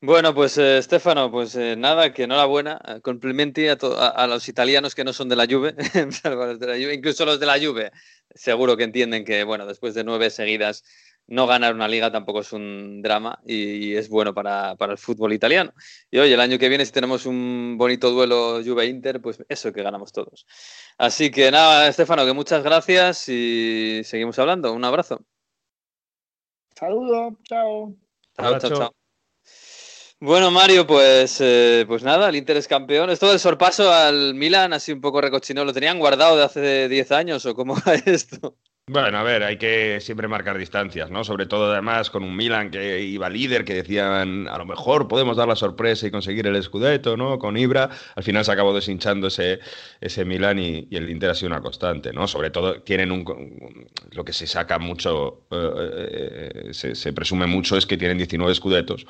[0.00, 2.80] Bueno, pues eh, Stefano, pues eh, nada, que enhorabuena.
[2.86, 6.74] Eh, complimenti a, a, a, los italianos que no son de la Juve, de la
[6.74, 7.90] Juve, incluso los de la Juve,
[8.34, 10.84] seguro que entienden que, bueno, después de nueve seguidas,
[11.28, 14.98] no ganar una liga tampoco es un drama y, y es bueno para, para, el
[14.98, 15.72] fútbol italiano.
[16.10, 19.82] Y oye, el año que viene, si tenemos un bonito duelo Juve-Inter, pues eso que
[19.82, 20.46] ganamos todos.
[20.98, 24.72] Así que nada, Stefano, que muchas gracias y seguimos hablando.
[24.72, 25.24] Un abrazo.
[26.78, 27.94] Saludos, chao.
[28.36, 29.05] Chao, chao, chao.
[30.20, 33.10] Bueno, Mario, pues, eh, pues nada, el Inter es campeón.
[33.10, 37.12] Esto del sorpaso al Milan, así un poco recochino, ¿lo tenían guardado de hace 10
[37.12, 38.56] años o cómo va esto?
[38.88, 41.24] Bueno, a ver, hay que siempre marcar distancias, ¿no?
[41.24, 45.36] Sobre todo además con un Milan que iba líder, que decían, a lo mejor podemos
[45.36, 47.36] dar la sorpresa y conseguir el Scudetto, ¿no?
[47.40, 51.60] Con Ibra, al final se acabó deshinchando ese, Milan y, el Inter ha sido una
[51.60, 52.28] constante, ¿no?
[52.28, 57.86] Sobre todo tienen un, lo que se saca mucho, eh, se, se, presume mucho es
[57.86, 59.04] que tienen 19 Scudettos,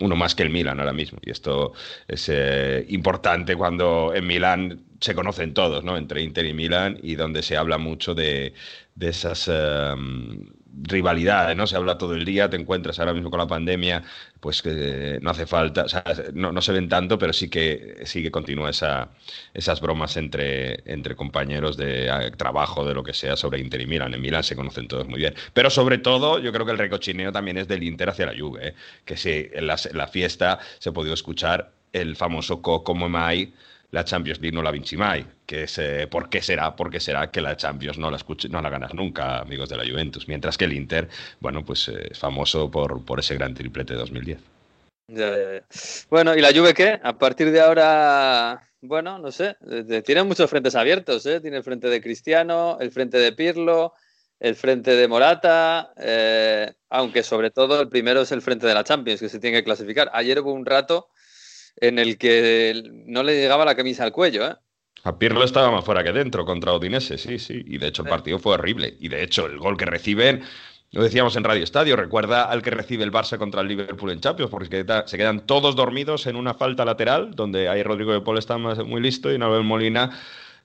[0.00, 1.72] uno más que el Milan ahora mismo, y esto
[2.06, 5.96] es eh, importante cuando en Milan se conocen todos, ¿no?
[5.96, 8.54] Entre Inter y Milan y donde se habla mucho de,
[8.94, 11.66] de esas um, rivalidades, ¿no?
[11.66, 14.02] Se habla todo el día, te encuentras ahora mismo con la pandemia,
[14.40, 16.02] pues que no hace falta, o sea,
[16.34, 19.10] no, no, se ven tanto, pero sí que, sí que continúa esa,
[19.54, 24.14] esas bromas entre, entre compañeros de trabajo, de lo que sea, sobre Inter y Milan.
[24.14, 25.34] En Milan se conocen todos muy bien.
[25.52, 28.68] Pero sobre todo, yo creo que el recochineo también es del Inter hacia la Juve,
[28.68, 28.74] ¿eh?
[29.04, 29.76] que sí, en la,
[30.08, 33.52] fiesta se ha podido escuchar el famoso Co como mai,
[33.92, 36.74] la Champions League no la vinci mai, que es eh, ¿por qué será?
[36.74, 39.76] ¿Por qué será que la Champions no la, escuche, no la ganas nunca, amigos de
[39.76, 40.26] la Juventus?
[40.28, 41.08] Mientras que el Inter,
[41.40, 44.38] bueno, pues eh, es famoso por, por ese gran triplete de 2010.
[45.08, 45.64] Ya, ya, ya.
[46.08, 46.98] Bueno, ¿y la Juve qué?
[47.02, 49.56] A partir de ahora, bueno, no sé,
[50.04, 51.40] tiene muchos frentes abiertos, ¿eh?
[51.40, 53.92] Tiene el frente de Cristiano, el frente de Pirlo,
[54.40, 58.84] el frente de Morata, eh, aunque sobre todo el primero es el frente de la
[58.84, 60.10] Champions, que se tiene que clasificar.
[60.14, 61.10] Ayer hubo un rato
[61.76, 64.54] en el que no le llegaba la camisa al cuello, ¿eh?
[65.04, 67.62] A Pirlo estaba más fuera que dentro contra Odinese, sí, sí.
[67.66, 68.96] Y de hecho el partido fue horrible.
[69.00, 70.42] Y de hecho el gol que reciben,
[70.92, 74.20] lo decíamos en Radio Estadio, recuerda al que recibe el Barça contra el Liverpool en
[74.20, 78.38] Champions, porque se quedan todos dormidos en una falta lateral, donde ahí Rodrigo de Paul
[78.38, 80.16] está muy listo y Nabel Molina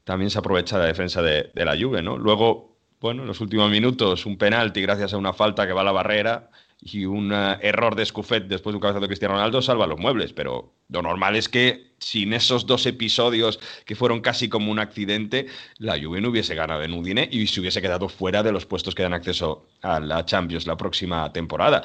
[0.04, 2.18] también se aprovecha de la defensa de, de la Juve, ¿no?
[2.18, 5.86] Luego, bueno, en los últimos minutos, un penalti gracias a una falta que va a
[5.86, 9.62] la barrera y un uh, error de Scuffet después de un cabezazo de Cristiano Ronaldo
[9.62, 14.48] salva los muebles, pero lo normal es que sin esos dos episodios que fueron casi
[14.48, 15.48] como un accidente,
[15.80, 18.94] la Juve no hubiese ganado en Udine y se hubiese quedado fuera de los puestos
[18.94, 21.84] que dan acceso a la Champions la próxima temporada.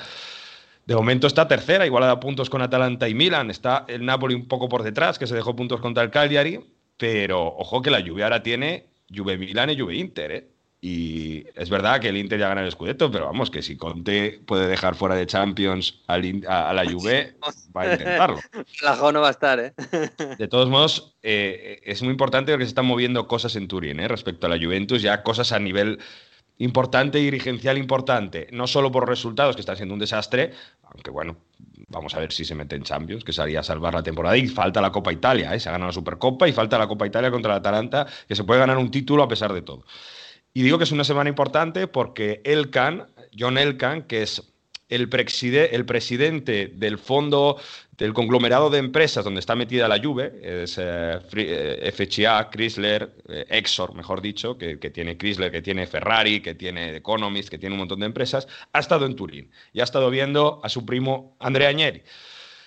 [0.85, 3.51] De momento está tercera, igualada a puntos con Atalanta y Milan.
[3.51, 6.61] Está el Napoli un poco por detrás, que se dejó puntos contra el Cagliari.
[6.97, 10.52] Pero ojo que la Juve ahora tiene Juve Milan y Juve Inter, ¿eh?
[10.85, 14.41] Y es verdad que el Inter ya gana el Scudetto, pero vamos, que si Conte
[14.45, 17.37] puede dejar fuera de Champions al, a, a, la Juve,
[17.75, 18.41] va a intentarlo.
[18.83, 19.75] La no va a estar, ¿eh?
[20.39, 24.09] De todos modos, eh, es muy importante porque se están moviendo cosas en Turín, ¿eh?
[24.09, 26.01] Respecto a la Juventus, ya cosas a nivel
[26.59, 30.51] importante y dirigencial importante, no solo por resultados, que está siendo un desastre,
[30.83, 31.37] aunque bueno,
[31.91, 34.81] vamos a ver si se mete en Champions, que sería salvar la temporada, y falta
[34.81, 35.61] la Copa Italia, ¿eh?
[35.61, 38.43] se ha ganado la Supercopa y falta la Copa Italia contra la Atalanta, que se
[38.43, 39.85] puede ganar un título a pesar de todo.
[40.55, 43.07] Y digo que es una semana importante porque el Can
[43.39, 44.43] John Elkan, que es
[44.89, 45.09] el,
[45.73, 47.57] el presidente del fondo
[47.97, 53.95] del conglomerado de empresas donde está metida la Juve, es eh, eh, Chrysler, eh, Exor,
[53.95, 58.01] mejor dicho, que, tiene Chrysler, que tiene Ferrari, que tiene Economist, que tiene un montón
[58.01, 62.03] de empresas, ha estado en Turín y ha estado viendo a su primo Andrea Agnelli.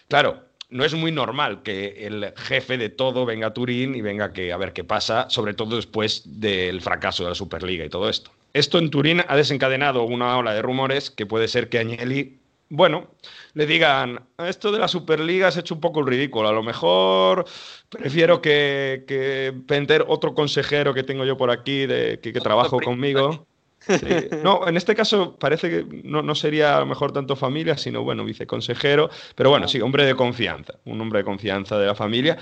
[0.07, 4.33] Claro, no es muy normal que el jefe de todo venga a Turín y venga
[4.33, 8.09] que, a ver qué pasa, sobre todo después del fracaso de la Superliga y todo
[8.09, 8.31] esto.
[8.53, 12.39] Esto en Turín ha desencadenado una ola de rumores que puede ser que Agnelli,
[12.69, 13.07] bueno,
[13.53, 17.45] le digan, esto de la Superliga has hecho un poco el ridículo, a lo mejor
[17.89, 22.79] prefiero que, que Penter, otro consejero que tengo yo por aquí, de, que, que trabajo
[22.79, 23.45] conmigo.
[24.43, 28.03] No, en este caso parece que no, no, sería a lo mejor tanto familia, sino
[28.03, 32.37] bueno, viceconsejero, pero bueno, sí, hombre de confianza, un hombre de confianza de la familia.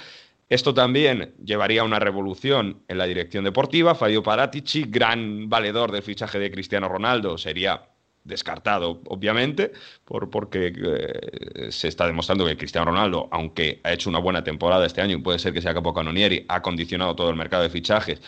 [0.49, 3.95] Esto también llevaría a una revolución en la dirección deportiva.
[3.95, 7.81] Fabio Paratici, gran valedor del fichaje de Cristiano Ronaldo, sería
[8.23, 9.71] descartado, obviamente,
[10.05, 14.85] por, porque eh, se está demostrando que Cristiano Ronaldo, aunque ha hecho una buena temporada
[14.85, 18.21] este año y puede ser que sea Capocannonieri, ha condicionado todo el mercado de fichajes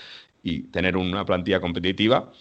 [0.43, 2.31] y tener una plantilla competitiva.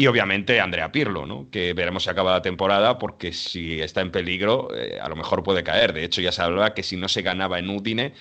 [0.00, 1.50] Y obviamente Andrea Pirlo, ¿no?
[1.50, 5.42] que veremos si acaba la temporada, porque si está en peligro, eh, a lo mejor
[5.42, 5.92] puede caer.
[5.92, 8.14] De hecho, ya se hablaba que si no se ganaba en Udine,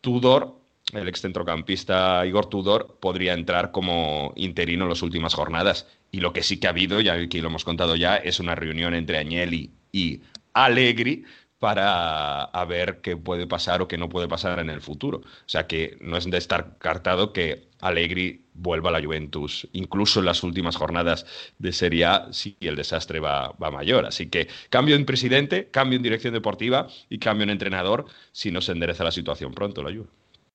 [0.00, 0.58] Tudor,
[0.92, 5.86] el excentrocampista Igor Tudor, podría entrar como interino en las últimas jornadas.
[6.10, 8.56] Y lo que sí que ha habido, ya aquí lo hemos contado ya, es una
[8.56, 10.20] reunión entre Agnelli y
[10.52, 11.26] Allegri
[11.60, 15.18] para ver qué puede pasar o qué no puede pasar en el futuro.
[15.18, 20.20] O sea que no es de estar cartado que Allegri vuelva a la Juventus, incluso
[20.20, 21.26] en las últimas jornadas
[21.58, 24.06] de Serie A, si el desastre va, va mayor.
[24.06, 28.60] Así que cambio en presidente, cambio en dirección deportiva y cambio en entrenador si no
[28.60, 30.08] se endereza la situación pronto la Juve.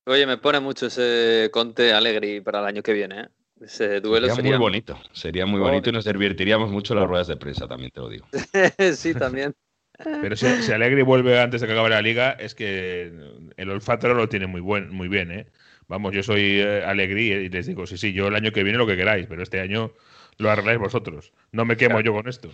[0.06, 3.22] Oye, me pone mucho ese Conte Allegri para el año que viene.
[3.22, 3.28] ¿eh?
[3.62, 7.28] Ese duelo sería, sería, muy bonito, sería muy bonito y nos divertiríamos mucho las ruedas
[7.28, 8.26] de prensa, también te lo digo.
[8.96, 9.54] sí, también.
[10.02, 13.12] Pero si, si, Allegri vuelve antes de que acabe la liga, es que
[13.58, 15.48] el olfato lo tiene muy, buen, muy bien, ¿eh?
[15.90, 18.78] Vamos, yo soy eh, Alegría y les digo, sí, sí, yo el año que viene
[18.78, 19.92] lo que queráis, pero este año
[20.38, 21.34] lo arregláis vosotros.
[21.52, 22.50] No me quemo yo con esto.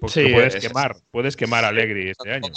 [0.00, 2.48] Porque puedes quemar, puedes quemar a Alegri este año.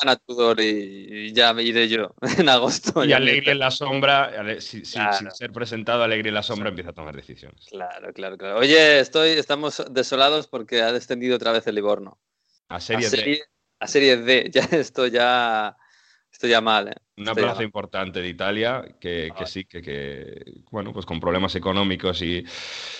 [0.57, 3.03] y ya me iré yo en agosto.
[3.03, 7.15] Y Alegri en la sombra, sin ser presentado, Alegri en la sombra empieza a tomar
[7.15, 7.65] decisiones.
[7.69, 8.59] Claro, claro, claro.
[8.59, 12.17] Oye, estoy, estamos desolados porque ha descendido otra vez el Livorno.
[12.69, 13.41] A Serie, D.
[13.79, 15.75] A Serie D, ya esto ya,
[16.31, 16.95] esto ya mal, ¿eh?
[17.17, 22.21] Una plaza importante de Italia que, que sí, que, que, bueno, pues con problemas económicos
[22.21, 22.45] y,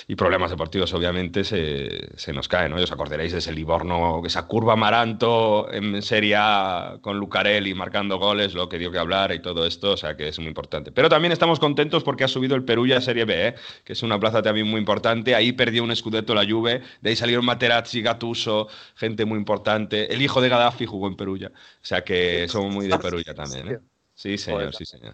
[0.07, 2.79] y problemas deportivos obviamente se, se, nos cae, ¿no?
[2.79, 8.17] Y os acordaréis de ese Livorno, esa curva Maranto en Serie A con Lucarelli marcando
[8.17, 10.91] goles, lo que dio que hablar y todo esto, o sea que es muy importante.
[10.91, 13.55] Pero también estamos contentos porque ha subido el Perugia a Serie B, ¿eh?
[13.83, 15.35] que es una plaza también muy importante.
[15.35, 20.11] Ahí perdió un Scudetto la Juve, de ahí salieron Materazzi, Gattuso, gente muy importante.
[20.11, 23.67] El hijo de Gaddafi jugó en Perugia, o sea que somos muy de Perugia también,
[23.67, 23.77] ¿eh?
[24.17, 25.13] Sí, señor, sí, señor.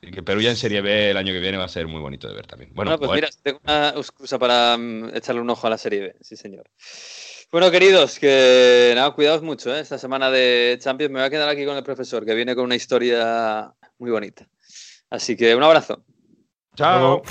[0.00, 2.00] Y que Perú ya en Serie B el año que viene va a ser muy
[2.00, 2.70] bonito de ver también.
[2.72, 6.16] Bueno, pues mira, tengo una excusa para um, echarle un ojo a la Serie B,
[6.20, 6.64] sí, señor.
[7.50, 9.80] Bueno, queridos, que nada, cuidaos mucho, ¿eh?
[9.80, 11.12] esta semana de Champions.
[11.12, 14.46] Me voy a quedar aquí con el profesor, que viene con una historia muy bonita.
[15.10, 16.04] Así que un abrazo.
[16.76, 17.22] Chao.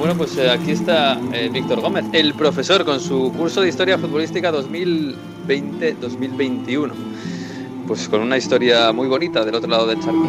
[0.00, 3.98] Bueno, pues eh, aquí está eh, Víctor Gómez, el profesor, con su curso de Historia
[3.98, 4.50] Futbolística
[5.50, 6.92] 2020-2021.
[7.86, 10.26] Pues con una historia muy bonita del otro lado del charco.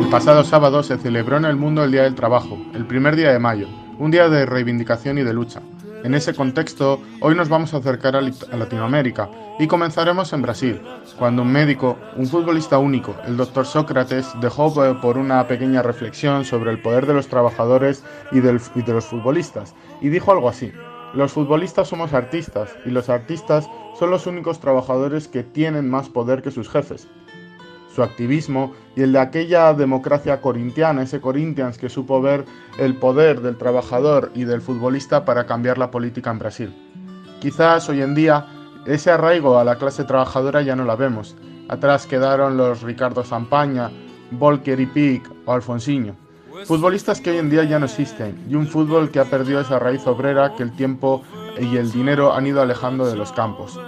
[0.00, 3.32] El pasado sábado se celebró en el mundo el Día del Trabajo, el primer día
[3.32, 3.68] de mayo,
[3.98, 5.62] un día de reivindicación y de lucha.
[6.02, 10.80] En ese contexto, hoy nos vamos a acercar a, Latinoamérica y comenzaremos en Brasil,
[11.18, 14.72] cuando un médico, un futbolista único, el doctor Sócrates, dejó
[15.02, 18.02] por una pequeña reflexión sobre el poder de los trabajadores
[18.32, 20.72] y, de los futbolistas, y dijo algo así,
[21.14, 23.68] los futbolistas somos artistas y los artistas
[23.98, 27.08] son los únicos trabajadores que tienen más poder que sus jefes
[27.94, 32.44] su activismo y el de aquella democracia corintiana, ese Corinthians que supo ver
[32.78, 36.74] el poder del trabajador y del futbolista para cambiar la política en Brasil.
[37.40, 38.46] Quizás hoy en día
[38.86, 41.36] ese arraigo a la clase trabajadora ya no la vemos.
[41.68, 43.90] Atrás quedaron los Ricardo Sampaña,
[44.32, 46.16] Volker y Pic o Alfonsinho.
[46.66, 49.78] Futbolistas que hoy en día ya no existen y un fútbol que ha perdido esa
[49.78, 51.22] raíz obrera que el tiempo
[51.58, 53.78] y el dinero han ido alejando de los campos.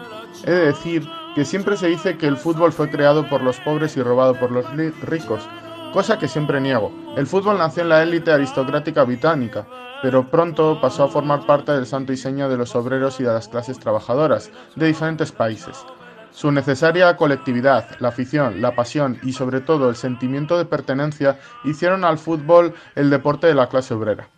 [0.44, 3.96] He de decir que siempre se dice que el fútbol fue creado por los pobres
[3.96, 4.66] y robado por los
[5.02, 5.48] ricos,
[5.92, 6.92] cosa que siempre niego.
[7.16, 9.66] El fútbol nació en la élite aristocrática británica,
[10.02, 13.32] pero pronto pasó a formar parte del santo y seña de los obreros y de
[13.32, 15.84] las clases trabajadoras de diferentes países.
[16.32, 22.04] Su necesaria colectividad, la afición, la pasión y sobre todo el sentimiento de pertenencia hicieron
[22.04, 24.28] al fútbol el deporte de la clase obrera.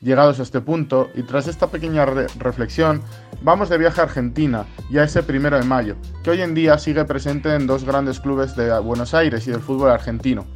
[0.00, 3.02] Llegados a este punto, y tras esta pequeña reflexión,
[3.42, 6.78] vamos de viaje a Argentina y a ese primero de mayo, que hoy en día
[6.78, 10.46] sigue presente en dos grandes clubes de Buenos Aires y del fútbol argentino.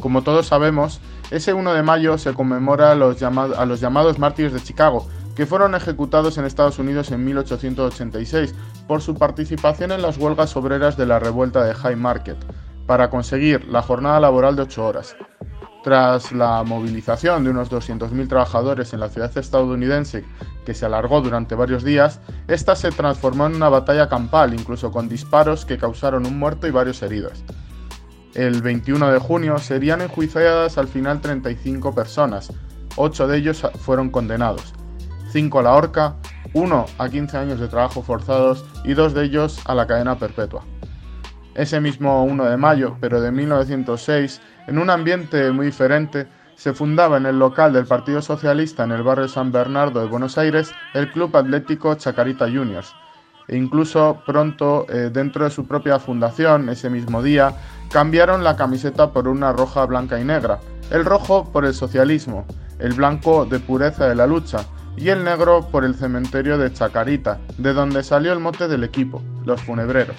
[0.00, 1.00] Como todos sabemos,
[1.30, 6.36] ese 1 de mayo se conmemora a los, llamados mártires de Chicago, que fueron ejecutados
[6.36, 8.54] en Estados Unidos en 1886
[8.86, 12.36] por su participación en las huelgas obreras de la revuelta de High Market,
[12.86, 15.16] para conseguir la jornada laboral de 8 horas.
[15.82, 20.24] Tras la movilización de unos 200.000 trabajadores en la ciudad estadounidense,
[20.64, 25.08] que se alargó durante varios días, esta se transformó en una batalla campal, incluso con
[25.08, 27.42] disparos que causaron un muerto y varios heridos.
[28.34, 32.50] El 21 de junio serían enjuiciadas al final 35 personas,
[32.96, 34.72] 8 de ellos fueron condenados,
[35.32, 36.16] 5 a la horca,
[36.54, 40.64] 1 a 15 años de trabajo forzados y 2 de ellos a la cadena perpetua.
[41.54, 47.18] Ese mismo 1 de mayo, pero de 1906, en un ambiente muy diferente, se fundaba
[47.18, 51.10] en el local del Partido Socialista en el barrio San Bernardo de Buenos Aires el
[51.10, 52.94] Club Atlético Chacarita Juniors.
[53.52, 57.54] E incluso pronto, eh, dentro de su propia fundación, ese mismo día,
[57.90, 60.58] cambiaron la camiseta por una roja, blanca y negra.
[60.90, 62.46] El rojo por el socialismo,
[62.78, 64.64] el blanco de pureza de la lucha
[64.96, 69.20] y el negro por el cementerio de Chacarita, de donde salió el mote del equipo,
[69.44, 70.16] los funebreros.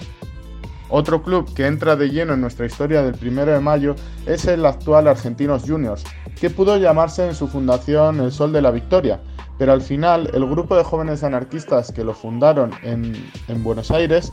[0.89, 3.95] Otro club que entra de lleno en nuestra historia del 1 de mayo
[4.27, 6.03] es el actual Argentinos Juniors,
[6.39, 9.19] que pudo llamarse en su fundación El Sol de la Victoria,
[9.57, 13.13] pero al final el grupo de jóvenes anarquistas que lo fundaron en,
[13.47, 14.31] en Buenos Aires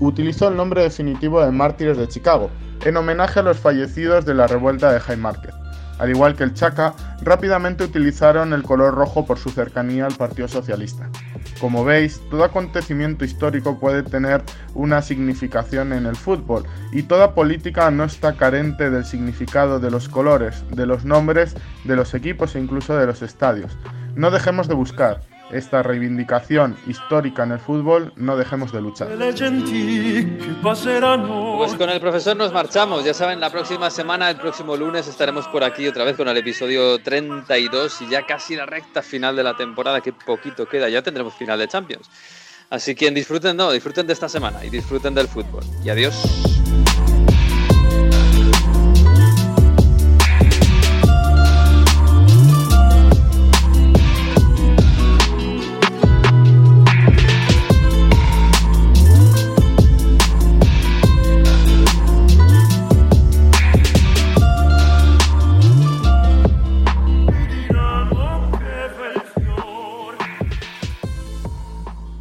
[0.00, 2.50] utilizó el nombre definitivo de Mártires de Chicago,
[2.84, 5.54] en homenaje a los fallecidos de la revuelta de High Market
[6.02, 10.48] al igual que el Chaca, rápidamente utilizaron el color rojo por su cercanía al Partido
[10.48, 11.08] Socialista.
[11.60, 14.42] Como veis, todo acontecimiento histórico puede tener
[14.74, 20.08] una significación en el fútbol y toda política no está carente del significado de los
[20.08, 23.76] colores, de los nombres, de los equipos e incluso de los estadios.
[24.14, 25.20] No dejemos de buscar,
[25.52, 29.08] esta reivindicación histórica en el fútbol, no dejemos de luchar.
[30.62, 33.04] Pues con el profesor nos marchamos.
[33.04, 36.36] Ya saben, la próxima semana, el próximo lunes, estaremos por aquí otra vez con el
[36.36, 40.88] episodio 32 y ya casi la recta final de la temporada, que poquito queda.
[40.88, 42.08] Ya tendremos final de Champions.
[42.70, 45.62] Así que disfruten, no, disfruten de esta semana y disfruten del fútbol.
[45.84, 46.81] Y adiós.